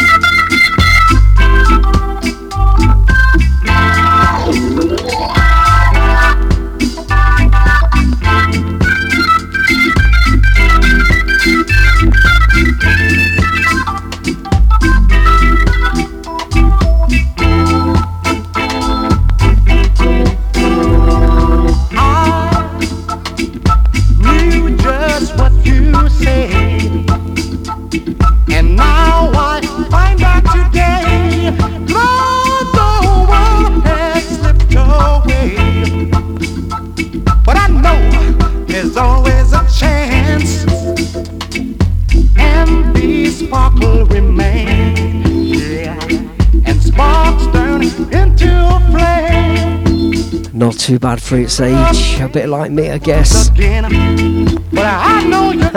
[50.90, 52.18] Too bad for its age.
[52.18, 53.48] A bit like me, I guess.
[53.50, 55.70] Again, I know you.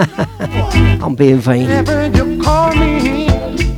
[1.06, 1.68] I'm being vain.
[1.68, 3.28] Whenever you call me,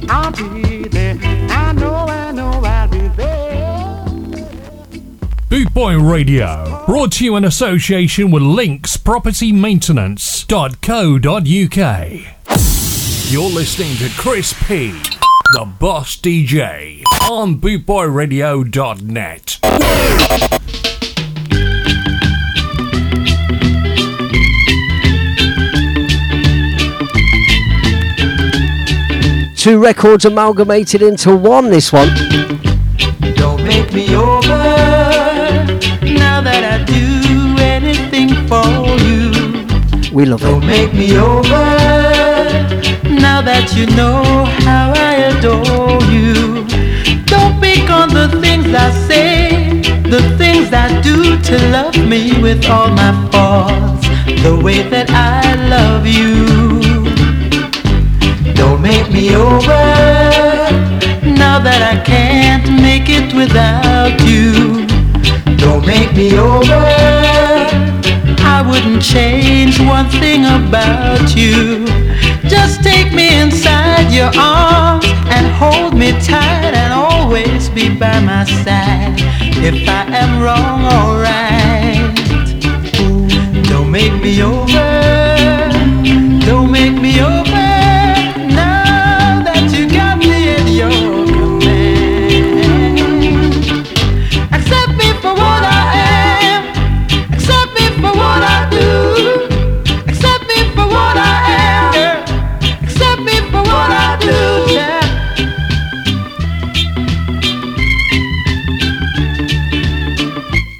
[0.07, 1.17] I'll be there.
[1.49, 4.05] I know, I know I'll be there.
[5.49, 12.11] Boot Boy Radio, brought to you in association with Links Property Maintenance.co.uk.
[13.29, 14.91] You're listening to Chris P,
[15.51, 19.59] the boss DJ, on bootboyradio.net.
[29.65, 32.07] two records amalgamated into one, this one.
[33.33, 34.61] Don't make me over
[36.03, 38.63] now that I do anything for
[39.07, 39.31] you.
[40.13, 40.67] We love Don't it.
[40.67, 41.65] Make me over
[43.09, 46.63] now that you know how I adore you.
[47.25, 52.69] Don't pick on the things I say, the things I do to love me with
[52.69, 54.05] all my faults,
[54.43, 56.74] the way that I love you.
[59.05, 59.83] Don't make me over
[61.37, 64.87] now that I can't make it without you.
[65.57, 66.81] Don't make me over.
[68.41, 71.85] I wouldn't change one thing about you.
[72.49, 78.43] Just take me inside your arms and hold me tight and always be by my
[78.65, 79.13] side.
[79.61, 82.09] If I am wrong or right,
[83.69, 84.84] don't make me over.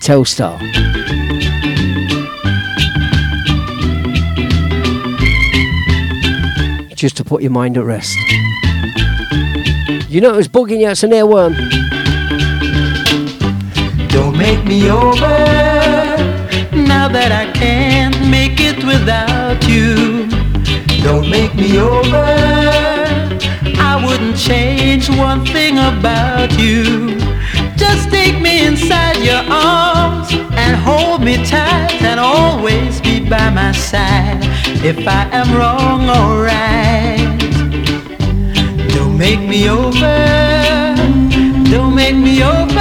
[0.06, 0.60] Telstar.
[6.96, 8.16] Just to put your mind at rest.
[10.08, 11.56] You know it was bugging you, it's an earworm.
[14.10, 15.18] Don't make me over
[16.72, 20.30] now that I can't make it without you.
[21.02, 22.26] Don't make me over.
[23.82, 27.35] I wouldn't change one thing about you.
[27.96, 33.72] Just take me inside your arms and hold me tight and always be by my
[33.72, 34.44] side.
[34.84, 37.38] If I am wrong or right,
[38.94, 40.18] don't make me over.
[41.72, 42.75] Don't make me over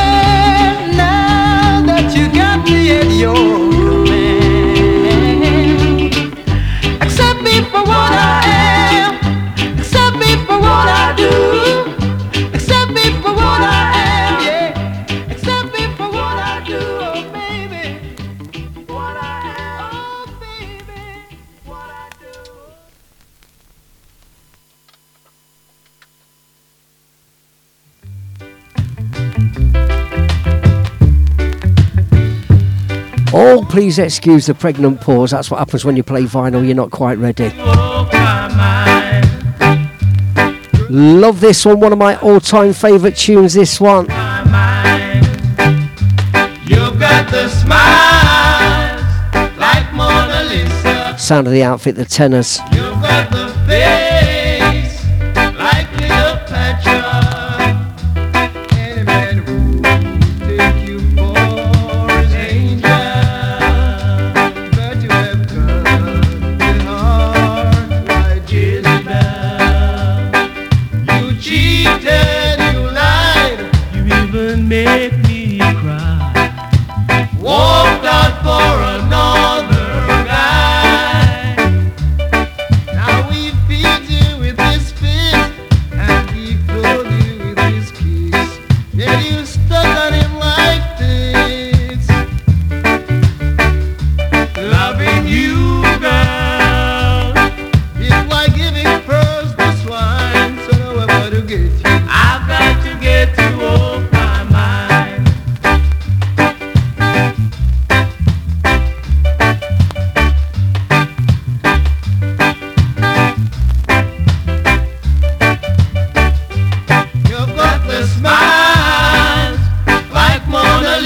[33.74, 35.32] please excuse the pregnant pause.
[35.32, 37.50] That's what happens when you play vinyl, you're not quite ready.
[40.88, 43.54] Love this one, one of my all time favourite tunes.
[43.54, 44.04] This one.
[44.04, 44.10] You've
[47.00, 49.02] got the smiles
[49.58, 51.16] like Mona Lisa.
[51.18, 52.60] Sound of the outfit, the Tennors.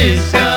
[0.08, 0.47] Mona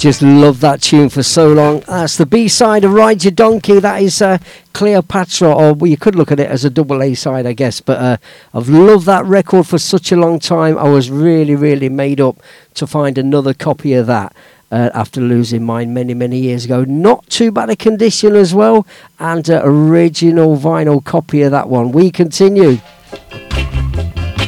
[0.00, 1.80] Just love that tune for so long.
[1.80, 3.80] That's the B side of Ride Your Donkey.
[3.80, 4.38] That is uh,
[4.72, 7.82] Cleopatra, or well, you could look at it as a double A side, I guess.
[7.82, 8.16] But uh,
[8.54, 10.78] I've loved that record for such a long time.
[10.78, 12.38] I was really, really made up
[12.76, 14.34] to find another copy of that.
[14.72, 16.84] Uh, after losing mine many, many years ago.
[16.84, 18.86] Not too bad a condition as well,
[19.18, 21.92] and uh, original vinyl copy of that one.
[21.92, 22.78] We continue.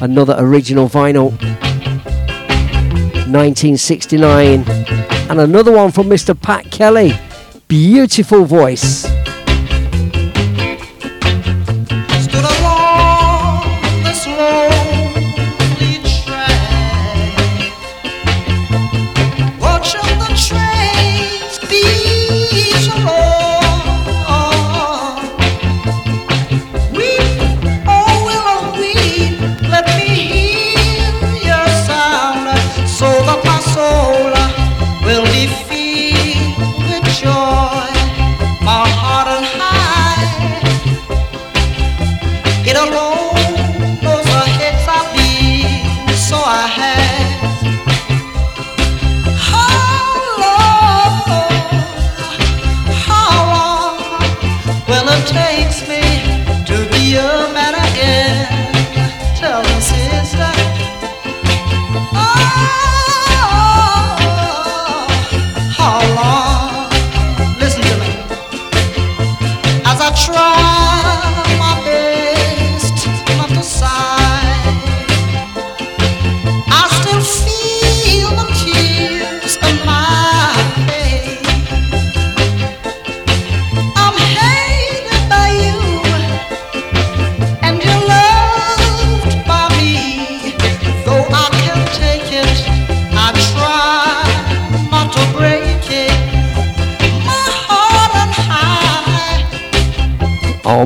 [0.00, 1.32] Another original vinyl.
[3.28, 5.11] 1969.
[5.32, 6.38] And another one from Mr.
[6.38, 7.18] Pat Kelly.
[7.66, 9.11] Beautiful voice.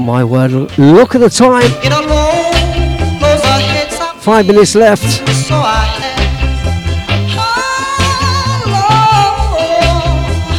[0.07, 0.53] My word!
[0.79, 1.65] Look at the time.
[1.83, 5.03] it alone knows the hits I Five minutes left.
[5.03, 5.61] so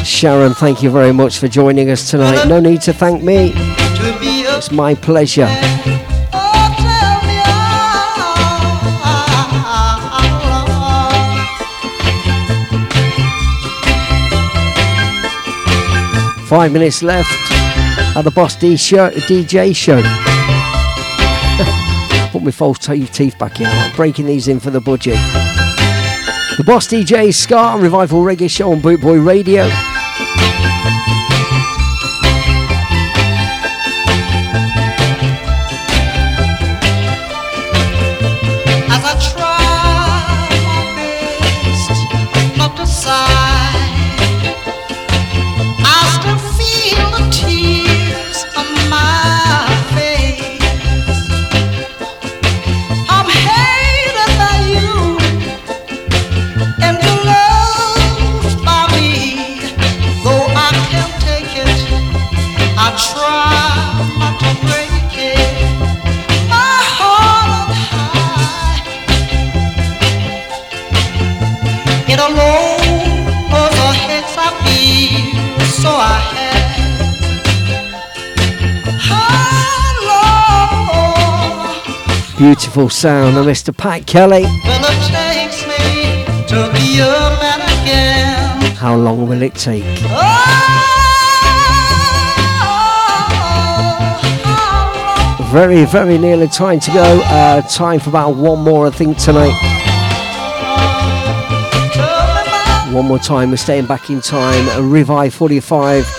[0.04, 2.46] Sharon, thank you very much for joining us tonight.
[2.48, 3.54] No need to thank me.
[3.56, 5.48] It's my pleasure.
[16.50, 17.57] Five minutes left
[18.18, 19.98] at the Boss D show, DJ show.
[22.32, 23.96] Put my false teeth back in.
[23.96, 25.14] Breaking these in for the budget.
[26.58, 29.70] The Boss DJ Ska and Revival Reggae Show on Bootboy Radio.
[82.38, 83.76] Beautiful sound of Mr.
[83.76, 84.44] Pat Kelly.
[84.44, 87.10] will it take me to be a
[87.42, 88.76] man again?
[88.76, 89.84] How long will it take?
[90.04, 90.37] Oh,
[95.52, 97.22] Very, very nearly time to go.
[97.24, 99.54] Uh, time for about one more, I think, tonight.
[102.94, 104.92] One more time, we're staying back in time.
[104.92, 106.17] Revive 45.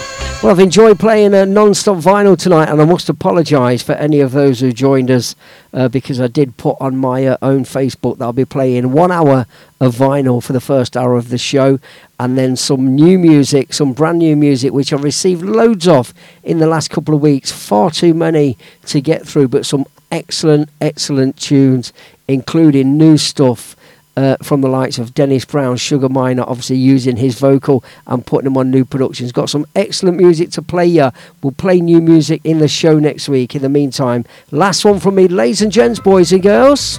[0.48, 4.32] Well, I've enjoyed playing a non-stop vinyl tonight, and I must apologise for any of
[4.32, 5.36] those who joined us
[5.74, 9.12] uh, because I did put on my uh, own Facebook that I'll be playing one
[9.12, 9.44] hour
[9.78, 11.78] of vinyl for the first hour of the show,
[12.18, 16.60] and then some new music, some brand new music, which I've received loads of in
[16.60, 17.52] the last couple of weeks.
[17.52, 18.56] Far too many
[18.86, 21.92] to get through, but some excellent, excellent tunes,
[22.26, 23.76] including new stuff
[24.18, 28.46] uh, from the likes of Dennis Brown, Sugar Minott, obviously using his vocal and putting
[28.46, 29.30] them on new productions.
[29.30, 31.12] Got some excellent music to play you.
[31.40, 33.54] We'll play new music in the show next week.
[33.54, 36.98] In the meantime, last one from me, ladies and gents, boys and girls.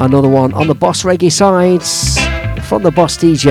[0.00, 2.16] Another one on the Boss Reggae sides
[2.68, 3.50] from the Boss DJ.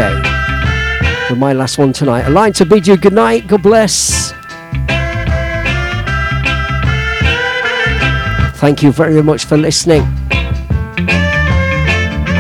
[1.29, 2.27] With my last one tonight.
[2.27, 4.31] A line to bid you good night, God bless.
[8.61, 10.07] Thank you very much for listening.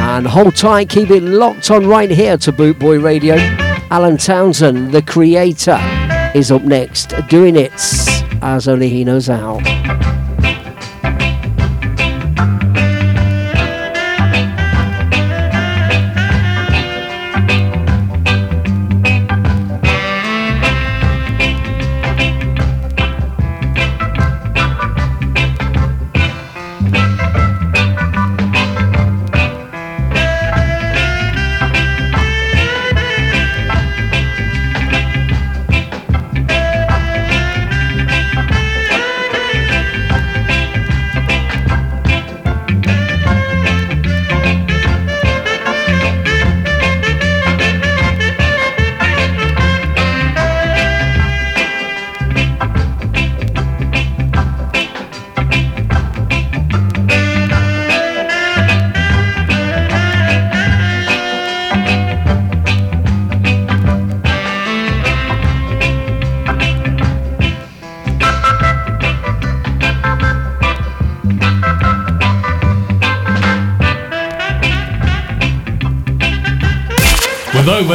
[0.07, 3.35] And hold tight, keep it locked on right here to Bootboy Radio.
[3.91, 5.77] Alan Townsend, the creator,
[6.33, 7.73] is up next, doing it
[8.41, 9.59] as only he knows how.